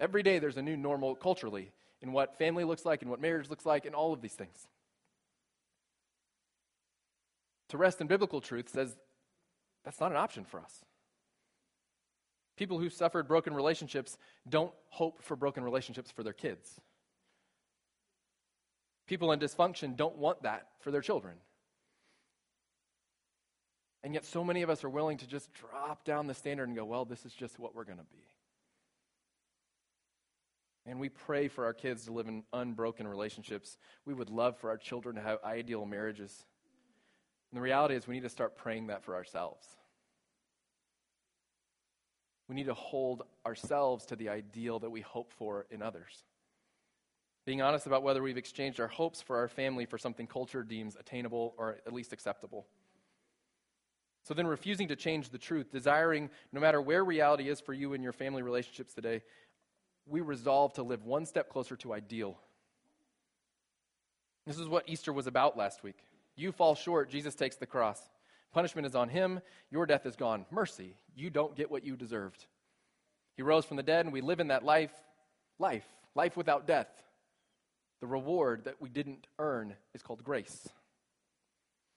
Every 0.00 0.22
day 0.22 0.38
there's 0.38 0.56
a 0.56 0.62
new 0.62 0.76
normal 0.76 1.14
culturally 1.14 1.72
in 2.00 2.12
what 2.12 2.38
family 2.38 2.64
looks 2.64 2.84
like, 2.84 3.02
and 3.02 3.10
what 3.10 3.20
marriage 3.20 3.50
looks 3.50 3.66
like, 3.66 3.84
and 3.84 3.94
all 3.94 4.12
of 4.12 4.20
these 4.20 4.34
things. 4.34 4.68
To 7.70 7.76
rest 7.76 8.00
in 8.00 8.06
biblical 8.06 8.40
truth 8.40 8.68
says 8.68 8.96
that's 9.84 10.00
not 10.00 10.12
an 10.12 10.16
option 10.16 10.44
for 10.44 10.60
us. 10.60 10.84
People 12.56 12.78
who 12.78 12.88
suffered 12.88 13.28
broken 13.28 13.54
relationships 13.54 14.16
don't 14.48 14.72
hope 14.90 15.22
for 15.22 15.36
broken 15.36 15.62
relationships 15.62 16.10
for 16.10 16.22
their 16.22 16.32
kids. 16.32 16.80
People 19.06 19.32
in 19.32 19.40
dysfunction 19.40 19.96
don't 19.96 20.16
want 20.16 20.42
that 20.42 20.68
for 20.80 20.90
their 20.90 21.00
children. 21.00 21.34
And 24.04 24.14
yet, 24.14 24.24
so 24.24 24.44
many 24.44 24.62
of 24.62 24.70
us 24.70 24.84
are 24.84 24.88
willing 24.90 25.18
to 25.18 25.26
just 25.26 25.50
drop 25.54 26.04
down 26.04 26.26
the 26.26 26.34
standard 26.34 26.68
and 26.68 26.76
go, 26.76 26.84
well, 26.84 27.04
this 27.04 27.24
is 27.26 27.32
just 27.32 27.58
what 27.58 27.74
we're 27.74 27.84
going 27.84 27.98
to 27.98 28.04
be. 28.04 28.24
And 30.88 30.98
we 30.98 31.10
pray 31.10 31.48
for 31.48 31.66
our 31.66 31.74
kids 31.74 32.06
to 32.06 32.12
live 32.12 32.28
in 32.28 32.44
unbroken 32.50 33.06
relationships. 33.06 33.76
We 34.06 34.14
would 34.14 34.30
love 34.30 34.56
for 34.56 34.70
our 34.70 34.78
children 34.78 35.16
to 35.16 35.20
have 35.20 35.38
ideal 35.44 35.84
marriages. 35.84 36.46
And 37.50 37.58
the 37.58 37.62
reality 37.62 37.94
is, 37.94 38.08
we 38.08 38.14
need 38.14 38.22
to 38.22 38.30
start 38.30 38.56
praying 38.56 38.86
that 38.86 39.04
for 39.04 39.14
ourselves. 39.14 39.66
We 42.48 42.54
need 42.54 42.66
to 42.66 42.74
hold 42.74 43.24
ourselves 43.44 44.06
to 44.06 44.16
the 44.16 44.30
ideal 44.30 44.78
that 44.78 44.88
we 44.88 45.02
hope 45.02 45.30
for 45.34 45.66
in 45.70 45.82
others. 45.82 46.24
Being 47.44 47.60
honest 47.60 47.86
about 47.86 48.02
whether 48.02 48.22
we've 48.22 48.38
exchanged 48.38 48.80
our 48.80 48.88
hopes 48.88 49.20
for 49.20 49.36
our 49.36 49.48
family 49.48 49.84
for 49.84 49.98
something 49.98 50.26
culture 50.26 50.62
deems 50.62 50.96
attainable 50.98 51.54
or 51.58 51.76
at 51.86 51.92
least 51.92 52.14
acceptable. 52.14 52.66
So 54.24 54.34
then, 54.34 54.46
refusing 54.46 54.88
to 54.88 54.96
change 54.96 55.30
the 55.30 55.38
truth, 55.38 55.70
desiring 55.70 56.30
no 56.52 56.60
matter 56.60 56.80
where 56.80 57.04
reality 57.04 57.48
is 57.48 57.60
for 57.60 57.72
you 57.72 57.92
in 57.92 58.02
your 58.02 58.12
family 58.12 58.42
relationships 58.42 58.92
today, 58.92 59.22
we 60.08 60.20
resolve 60.20 60.72
to 60.74 60.82
live 60.82 61.04
one 61.04 61.26
step 61.26 61.48
closer 61.48 61.76
to 61.76 61.92
ideal. 61.92 62.38
This 64.46 64.58
is 64.58 64.68
what 64.68 64.88
Easter 64.88 65.12
was 65.12 65.26
about 65.26 65.56
last 65.56 65.82
week. 65.82 65.98
You 66.36 66.52
fall 66.52 66.74
short, 66.74 67.10
Jesus 67.10 67.34
takes 67.34 67.56
the 67.56 67.66
cross. 67.66 68.00
Punishment 68.52 68.86
is 68.86 68.94
on 68.94 69.08
him. 69.08 69.40
Your 69.70 69.86
death 69.86 70.06
is 70.06 70.16
gone. 70.16 70.46
Mercy. 70.50 70.94
You 71.14 71.30
don't 71.30 71.54
get 71.54 71.70
what 71.70 71.84
you 71.84 71.96
deserved. 71.96 72.46
He 73.36 73.42
rose 73.42 73.64
from 73.64 73.76
the 73.76 73.82
dead, 73.82 74.06
and 74.06 74.12
we 74.12 74.20
live 74.20 74.40
in 74.40 74.48
that 74.48 74.64
life, 74.64 74.92
life, 75.58 75.86
life 76.14 76.36
without 76.36 76.66
death. 76.66 76.88
The 78.00 78.06
reward 78.06 78.64
that 78.64 78.80
we 78.80 78.88
didn't 78.88 79.26
earn 79.38 79.74
is 79.94 80.02
called 80.02 80.24
grace. 80.24 80.68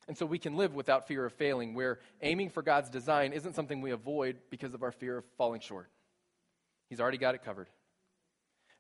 And 0.08 0.18
so 0.18 0.26
we 0.26 0.40
can 0.40 0.58
live 0.58 0.74
without 0.74 1.08
fear 1.08 1.26
of 1.26 1.34
failing, 1.34 1.74
where 1.74 2.00
aiming 2.22 2.50
for 2.50 2.64
God's 2.64 2.90
design 2.90 3.34
isn't 3.34 3.56
something 3.56 3.82
we 3.82 3.92
avoid 3.92 4.38
because 4.50 4.74
of 4.74 4.84
our 4.84 4.92
fear 4.92 5.20
of 5.20 5.26
falling 5.38 5.62
short. 5.62 5.90
He's 6.90 7.00
already 7.00 7.18
got 7.18 7.36
it 7.36 7.46
covered. 7.46 7.70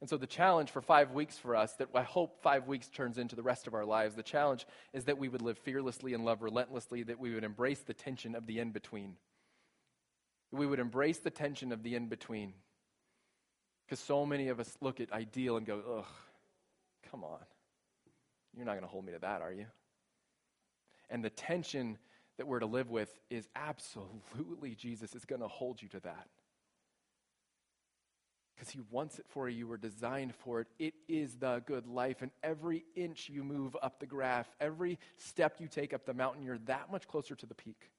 And 0.02 0.10
so, 0.10 0.18
the 0.18 0.28
challenge 0.28 0.72
for 0.72 0.82
five 0.82 1.12
weeks 1.12 1.38
for 1.38 1.56
us, 1.56 1.74
that 1.74 1.90
I 1.94 2.02
hope 2.02 2.42
five 2.42 2.68
weeks 2.68 2.90
turns 2.90 3.20
into 3.20 3.36
the 3.36 3.44
rest 3.44 3.68
of 3.68 3.76
our 3.76 3.86
lives, 3.86 4.16
the 4.16 4.24
challenge 4.24 4.66
is 4.94 5.06
that 5.06 5.20
we 5.20 5.30
would 5.30 5.44
live 5.44 5.60
fearlessly 5.60 6.16
and 6.16 6.26
love 6.26 6.42
relentlessly, 6.42 7.04
that 7.04 7.20
we 7.20 7.36
would 7.36 7.44
embrace 7.44 7.82
the 7.82 7.94
tension 7.94 8.34
of 8.34 8.48
the 8.48 8.60
in 8.60 8.72
between. 8.72 9.16
We 10.52 10.66
would 10.66 10.80
embrace 10.80 11.20
the 11.20 11.30
tension 11.30 11.72
of 11.72 11.84
the 11.84 11.94
in 11.94 12.08
between. 12.08 12.54
Because 13.86 14.00
so 14.00 14.26
many 14.26 14.48
of 14.48 14.60
us 14.60 14.76
look 14.82 15.00
at 15.00 15.14
ideal 15.14 15.58
and 15.58 15.68
go, 15.68 15.82
ugh, 16.00 16.06
come 17.12 17.24
on. 17.24 17.40
You're 18.56 18.66
not 18.66 18.74
going 18.74 18.84
to 18.84 18.90
hold 18.90 19.06
me 19.06 19.14
to 19.14 19.20
that, 19.20 19.42
are 19.42 19.54
you? 19.54 19.68
And 21.12 21.24
the 21.24 21.30
tension 21.30 22.00
that 22.38 22.48
we're 22.48 22.60
to 22.60 22.66
live 22.66 22.90
with 22.90 23.20
is 23.30 23.48
absolutely 23.56 24.74
Jesus 24.74 25.14
is 25.14 25.26
going 25.26 25.42
to 25.42 25.48
hold 25.48 25.82
you 25.82 25.90
to 25.90 26.00
that 26.00 26.28
because 28.56 28.70
He 28.70 28.80
wants 28.90 29.20
it 29.20 29.26
for 29.30 29.50
you. 29.50 29.60
You 29.60 29.68
were 29.68 29.78
designed 29.78 30.36
for 30.36 30.62
it. 30.62 30.68
It 30.80 30.94
is 31.08 31.36
the 31.36 31.62
good 31.66 31.88
life. 31.88 32.22
And 32.22 32.32
every 32.44 32.86
inch 32.96 33.30
you 33.30 33.44
move 33.44 33.76
up 33.82 34.00
the 34.00 34.06
graph, 34.06 34.48
every 34.60 35.00
step 35.18 35.56
you 35.60 35.68
take 35.68 35.94
up 35.94 36.06
the 36.06 36.14
mountain, 36.14 36.44
you're 36.44 36.60
that 36.66 36.92
much 36.92 37.08
closer 37.08 37.36
to 37.36 37.46
the 37.46 37.56
peak. 37.56 37.90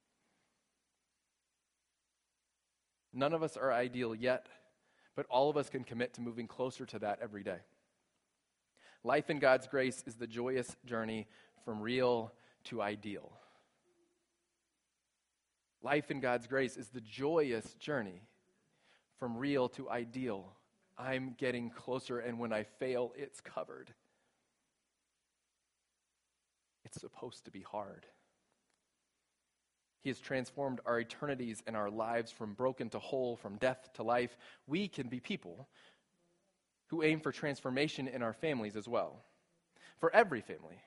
None 3.13 3.33
of 3.33 3.43
us 3.43 3.57
are 3.57 3.73
ideal 3.73 4.15
yet, 4.15 4.47
but 5.15 5.27
all 5.29 5.51
of 5.51 5.57
us 5.57 5.69
can 5.69 5.85
commit 5.85 6.15
to 6.15 6.21
moving 6.21 6.47
closer 6.47 6.87
to 6.87 6.99
that 7.01 7.19
every 7.23 7.43
day. 7.43 7.59
Life 9.05 9.31
in 9.31 9.39
God's 9.39 9.67
grace 9.67 10.03
is 10.07 10.15
the 10.15 10.27
joyous 10.27 10.77
journey 10.87 11.27
from 11.65 11.81
real 11.81 12.33
to 12.65 12.81
ideal. 12.81 13.33
Life 15.83 16.11
in 16.11 16.21
God's 16.21 16.47
grace 16.47 16.77
is 16.77 16.89
the 16.89 17.01
joyous 17.01 17.75
journey 17.75 18.23
from 19.19 19.37
real 19.37 19.69
to 19.71 19.91
ideal. 19.91 20.53
I'm 20.99 21.35
getting 21.39 21.71
closer, 21.71 22.19
and 22.19 22.39
when 22.39 22.53
I 22.53 22.65
fail, 22.65 23.13
it's 23.17 23.41
covered. 23.41 23.93
It's 26.85 27.01
supposed 27.01 27.45
to 27.47 27.51
be 27.51 27.63
hard. 27.63 28.07
He 30.01 30.11
has 30.11 30.19
transformed 30.19 30.81
our 30.85 30.99
eternities 30.99 31.63
and 31.67 31.77
our 31.77 31.89
lives 31.89 32.33
from 32.33 32.55
broken 32.55 32.91
to 32.91 32.99
whole, 32.99 33.37
from 33.37 33.57
death 33.57 33.89
to 33.95 34.03
life. 34.03 34.37
We 34.67 34.89
can 34.89 35.09
be 35.09 35.21
people 35.21 35.69
who 36.89 37.03
aim 37.03 37.21
for 37.21 37.33
transformation 37.33 38.09
in 38.09 38.23
our 38.23 38.33
families 38.33 38.77
as 38.77 38.89
well. 38.89 39.23
For 40.01 40.15
every 40.15 40.41
family. 40.41 40.81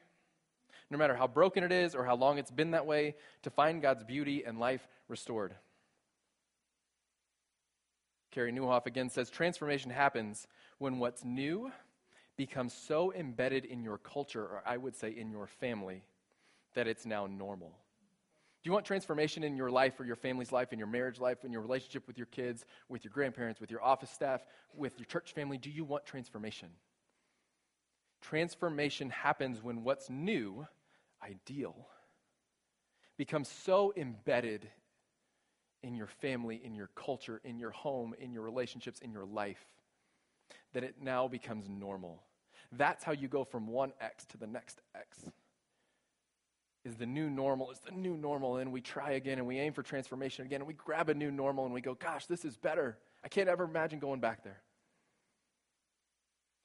No 0.91 0.97
matter 0.97 1.15
how 1.15 1.27
broken 1.27 1.63
it 1.63 1.71
is 1.71 1.95
or 1.95 2.05
how 2.05 2.15
long 2.15 2.37
it's 2.37 2.51
been 2.51 2.71
that 2.71 2.85
way, 2.85 3.15
to 3.43 3.49
find 3.49 3.81
God's 3.81 4.03
beauty 4.03 4.43
and 4.45 4.59
life 4.59 4.87
restored. 5.07 5.55
Carey 8.35 8.51
Nieuwhof 8.51 8.85
again 8.85 9.09
says 9.09 9.29
transformation 9.29 9.89
happens 9.89 10.45
when 10.77 10.99
what's 10.99 11.23
new 11.23 11.71
becomes 12.35 12.73
so 12.73 13.13
embedded 13.13 13.63
in 13.63 13.81
your 13.81 13.97
culture, 13.97 14.41
or 14.41 14.61
I 14.65 14.75
would 14.75 14.93
say 14.93 15.09
in 15.09 15.31
your 15.31 15.47
family, 15.47 16.03
that 16.73 16.85
it's 16.85 17.05
now 17.05 17.27
normal. 17.27 17.69
Do 17.69 18.67
you 18.69 18.73
want 18.73 18.83
transformation 18.83 19.45
in 19.45 19.55
your 19.55 19.71
life 19.71 19.97
or 20.01 20.03
your 20.03 20.17
family's 20.17 20.51
life, 20.51 20.73
in 20.73 20.79
your 20.79 20.87
marriage 20.89 21.17
life, 21.17 21.45
in 21.45 21.53
your 21.53 21.61
relationship 21.61 22.07
with 22.07 22.17
your 22.17 22.25
kids, 22.25 22.65
with 22.89 23.05
your 23.05 23.13
grandparents, 23.13 23.61
with 23.61 23.71
your 23.71 23.81
office 23.81 24.09
staff, 24.09 24.41
with 24.73 24.99
your 24.99 25.05
church 25.05 25.31
family? 25.31 25.57
Do 25.57 25.69
you 25.69 25.85
want 25.85 26.05
transformation? 26.05 26.67
Transformation 28.21 29.11
happens 29.11 29.63
when 29.63 29.85
what's 29.85 30.09
new, 30.09 30.67
ideal, 31.23 31.87
becomes 33.15 33.47
so 33.47 33.93
embedded 33.95 34.67
in 35.85 35.95
your 35.95 36.07
family, 36.07 36.59
in 36.63 36.73
your 36.73 36.89
culture, 36.95 37.39
in 37.43 37.59
your 37.59 37.69
home, 37.69 38.15
in 38.19 38.33
your 38.33 38.41
relationships, 38.41 38.99
in 39.01 39.11
your 39.11 39.23
life, 39.23 39.63
that 40.73 40.83
it 40.83 40.95
now 40.99 41.27
becomes 41.27 41.69
normal. 41.69 42.23
That's 42.71 43.03
how 43.03 43.11
you 43.11 43.27
go 43.27 43.43
from 43.43 43.67
one 43.67 43.93
X 44.01 44.25
to 44.25 44.37
the 44.37 44.47
next 44.47 44.81
X. 44.95 45.19
Is 46.83 46.95
the 46.95 47.05
new 47.05 47.29
normal, 47.29 47.69
is 47.69 47.79
the 47.79 47.91
new 47.91 48.17
normal, 48.17 48.57
and 48.57 48.71
we 48.71 48.81
try 48.81 49.11
again 49.11 49.37
and 49.37 49.45
we 49.45 49.59
aim 49.59 49.73
for 49.73 49.83
transformation 49.83 50.45
again, 50.45 50.61
and 50.61 50.67
we 50.67 50.73
grab 50.73 51.09
a 51.09 51.13
new 51.13 51.29
normal 51.29 51.65
and 51.65 51.73
we 51.73 51.81
go, 51.81 51.93
gosh, 51.93 52.25
this 52.25 52.45
is 52.45 52.57
better. 52.57 52.97
I 53.23 53.27
can't 53.27 53.47
ever 53.47 53.63
imagine 53.63 53.99
going 53.99 54.19
back 54.19 54.43
there. 54.43 54.61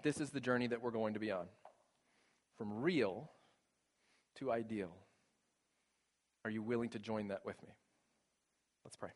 This 0.03 0.19
is 0.19 0.31
the 0.31 0.41
journey 0.41 0.67
that 0.69 0.83
we're 0.83 0.93
going 0.93 1.13
to 1.13 1.21
be 1.21 1.31
on 1.31 1.45
from 2.57 2.81
real 2.81 3.31
to 4.37 4.51
ideal. 4.51 4.95
Are 6.47 6.51
you 6.51 6.63
willing 6.63 6.89
to 6.91 6.99
join 6.99 7.29
that 7.29 7.45
with 7.45 7.63
me? 7.63 7.69
Let's 8.85 8.97
pray. 8.97 9.11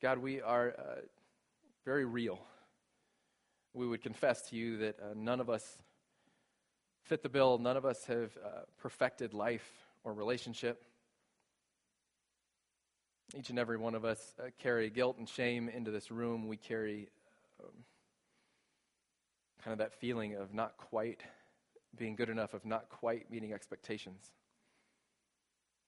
God, 0.00 0.18
we 0.18 0.40
are 0.40 0.74
uh, 0.78 1.00
very 1.84 2.04
real. 2.06 2.40
We 3.74 3.86
would 3.86 4.02
confess 4.02 4.42
to 4.48 4.56
you 4.56 4.78
that 4.78 4.98
uh, 4.98 5.14
none 5.14 5.40
of 5.40 5.50
us 5.50 5.78
fit 7.02 7.22
the 7.22 7.28
bill, 7.28 7.58
none 7.58 7.76
of 7.76 7.84
us 7.84 8.04
have 8.06 8.30
uh, 8.42 8.60
perfected 8.78 9.34
life 9.34 9.68
or 10.04 10.14
relationship. 10.14 10.84
Each 13.36 13.50
and 13.50 13.58
every 13.58 13.76
one 13.76 13.94
of 13.94 14.04
us 14.04 14.34
uh, 14.40 14.50
carry 14.58 14.88
guilt 14.90 15.18
and 15.18 15.28
shame 15.28 15.68
into 15.68 15.90
this 15.90 16.10
room. 16.10 16.48
We 16.48 16.56
carry 16.56 17.08
um, 17.62 17.84
kind 19.62 19.72
of 19.72 19.78
that 19.78 19.92
feeling 20.00 20.34
of 20.34 20.54
not 20.54 20.76
quite 20.78 21.20
being 21.96 22.16
good 22.16 22.28
enough, 22.28 22.54
of 22.54 22.64
not 22.64 22.88
quite 22.88 23.30
meeting 23.30 23.52
expectations. 23.52 24.30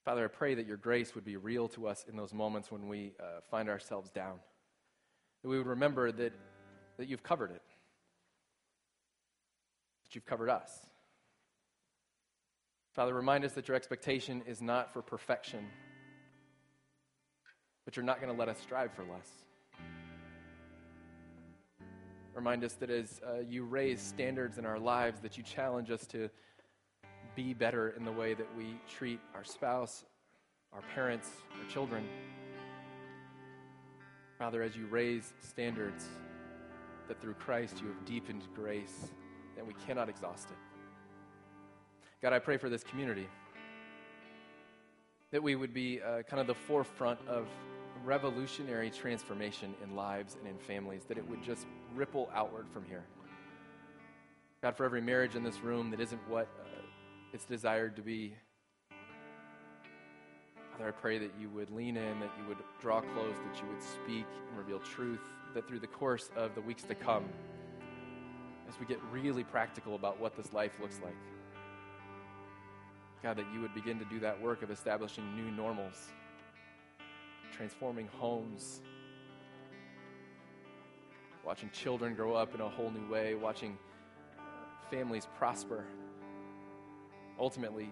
Father, 0.05 0.25
I 0.25 0.27
pray 0.27 0.55
that 0.55 0.67
your 0.67 0.77
grace 0.77 1.15
would 1.15 1.23
be 1.23 1.37
real 1.37 1.69
to 1.69 1.87
us 1.87 2.05
in 2.09 2.17
those 2.17 2.33
moments 2.33 2.71
when 2.71 2.87
we 2.87 3.13
uh, 3.19 3.39
find 3.49 3.69
ourselves 3.69 4.09
down. 4.09 4.39
That 5.41 5.49
we 5.49 5.57
would 5.57 5.67
remember 5.67 6.11
that, 6.11 6.33
that 6.97 7.07
you've 7.07 7.23
covered 7.23 7.51
it, 7.51 7.61
that 10.03 10.15
you've 10.15 10.25
covered 10.25 10.49
us. 10.49 10.69
Father, 12.93 13.13
remind 13.13 13.45
us 13.45 13.53
that 13.53 13.67
your 13.67 13.75
expectation 13.75 14.43
is 14.45 14.61
not 14.61 14.93
for 14.93 15.01
perfection, 15.01 15.65
but 17.85 17.95
you're 17.95 18.05
not 18.05 18.21
going 18.21 18.31
to 18.31 18.37
let 18.37 18.49
us 18.49 18.59
strive 18.59 18.91
for 18.93 19.03
less. 19.03 19.29
Remind 22.35 22.63
us 22.63 22.73
that 22.73 22.89
as 22.89 23.21
uh, 23.27 23.39
you 23.47 23.63
raise 23.63 24.01
standards 24.01 24.57
in 24.57 24.65
our 24.65 24.79
lives, 24.79 25.19
that 25.21 25.37
you 25.37 25.43
challenge 25.43 25.91
us 25.91 26.05
to 26.07 26.29
be 27.35 27.53
better 27.53 27.89
in 27.97 28.05
the 28.05 28.11
way 28.11 28.33
that 28.33 28.47
we 28.57 28.79
treat 28.89 29.19
our 29.35 29.43
spouse, 29.43 30.05
our 30.71 30.81
parents, 30.95 31.29
our 31.59 31.69
children. 31.69 32.07
Father, 34.39 34.63
as 34.63 34.75
you 34.75 34.87
raise 34.87 35.33
standards, 35.39 36.05
that 37.07 37.21
through 37.21 37.35
Christ 37.35 37.79
you 37.81 37.87
have 37.87 38.05
deepened 38.05 38.43
grace, 38.55 39.09
that 39.55 39.65
we 39.65 39.73
cannot 39.85 40.09
exhaust 40.09 40.49
it. 40.49 40.57
God, 42.21 42.33
I 42.33 42.39
pray 42.39 42.57
for 42.57 42.69
this 42.69 42.83
community 42.83 43.27
that 45.31 45.41
we 45.41 45.55
would 45.55 45.73
be 45.73 45.99
uh, 45.99 46.21
kind 46.23 46.39
of 46.39 46.45
the 46.47 46.53
forefront 46.53 47.19
of 47.27 47.47
revolutionary 48.05 48.91
transformation 48.91 49.73
in 49.83 49.95
lives 49.95 50.37
and 50.39 50.47
in 50.47 50.57
families, 50.59 51.05
that 51.07 51.17
it 51.17 51.27
would 51.27 51.41
just 51.41 51.65
ripple 51.95 52.29
outward 52.33 52.67
from 52.71 52.85
here. 52.85 53.03
God, 54.61 54.77
for 54.77 54.85
every 54.85 55.01
marriage 55.01 55.35
in 55.35 55.43
this 55.43 55.59
room 55.61 55.91
that 55.91 55.99
isn't 55.99 56.21
what 56.29 56.47
uh, 56.59 56.81
it's 57.33 57.45
desired 57.45 57.95
to 57.97 58.01
be, 58.01 58.35
Father, 60.71 60.87
I 60.87 60.91
pray 60.91 61.19
that 61.19 61.31
you 61.39 61.49
would 61.49 61.69
lean 61.69 61.97
in, 61.97 62.19
that 62.19 62.31
you 62.39 62.47
would 62.47 62.57
draw 62.81 63.01
close, 63.01 63.35
that 63.35 63.61
you 63.61 63.67
would 63.67 63.83
speak 63.83 64.25
and 64.49 64.57
reveal 64.57 64.79
truth, 64.79 65.21
that 65.53 65.67
through 65.67 65.79
the 65.79 65.87
course 65.87 66.31
of 66.35 66.55
the 66.55 66.61
weeks 66.61 66.83
to 66.83 66.95
come, 66.95 67.25
as 68.67 68.79
we 68.79 68.85
get 68.85 68.99
really 69.11 69.43
practical 69.43 69.95
about 69.95 70.19
what 70.19 70.35
this 70.35 70.51
life 70.53 70.79
looks 70.81 70.99
like, 71.03 71.15
God, 73.21 73.37
that 73.37 73.45
you 73.53 73.61
would 73.61 73.73
begin 73.75 73.99
to 73.99 74.05
do 74.05 74.19
that 74.19 74.41
work 74.41 74.63
of 74.63 74.71
establishing 74.71 75.35
new 75.35 75.51
normals 75.51 76.09
transforming 77.55 78.07
homes, 78.19 78.81
watching 81.45 81.69
children 81.71 82.15
grow 82.15 82.33
up 82.33 82.55
in 82.55 82.61
a 82.61 82.69
whole 82.69 82.91
new 82.91 83.11
way, 83.11 83.35
watching 83.35 83.77
uh, 84.37 84.41
families 84.89 85.27
prosper, 85.37 85.85
ultimately, 87.39 87.89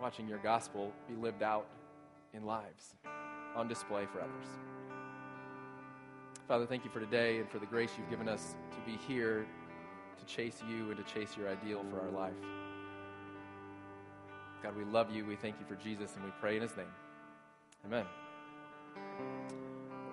watching 0.00 0.28
your 0.28 0.38
gospel 0.38 0.92
be 1.08 1.14
lived 1.14 1.42
out 1.42 1.66
in 2.34 2.44
lives 2.44 2.94
on 3.56 3.68
display 3.68 4.06
for 4.12 4.20
others. 4.20 4.46
Father, 6.46 6.66
thank 6.66 6.84
you 6.84 6.90
for 6.90 7.00
today 7.00 7.38
and 7.38 7.50
for 7.50 7.58
the 7.58 7.66
grace 7.66 7.90
you've 7.98 8.08
given 8.08 8.28
us 8.28 8.56
to 8.70 8.90
be 8.90 8.96
here 9.06 9.46
to 10.18 10.24
chase 10.24 10.62
you 10.68 10.90
and 10.90 10.96
to 10.96 11.12
chase 11.12 11.36
your 11.36 11.48
ideal 11.48 11.84
for 11.90 12.00
our 12.00 12.10
life. 12.10 12.32
God, 14.62 14.76
we 14.76 14.84
love 14.84 15.10
you. 15.10 15.24
We 15.24 15.36
thank 15.36 15.56
you 15.60 15.66
for 15.66 15.80
Jesus, 15.82 16.14
and 16.16 16.24
we 16.24 16.30
pray 16.40 16.56
in 16.56 16.62
his 16.62 16.76
name. 16.76 16.86
Amen 17.86 18.06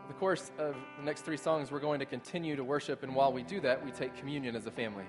the 0.08 0.14
course 0.14 0.52
of 0.58 0.76
the 0.98 1.04
next 1.04 1.22
three 1.22 1.38
songs, 1.38 1.72
we're 1.72 1.80
going 1.80 2.00
to 2.00 2.06
continue 2.06 2.56
to 2.56 2.64
worship, 2.64 3.04
and 3.04 3.16
while 3.16 3.34
we 3.34 3.44
do 3.44 3.60
that, 3.62 3.84
we 3.84 3.92
take 3.92 4.16
communion 4.16 4.56
as 4.56 4.66
a 4.68 4.72
family. 4.72 5.06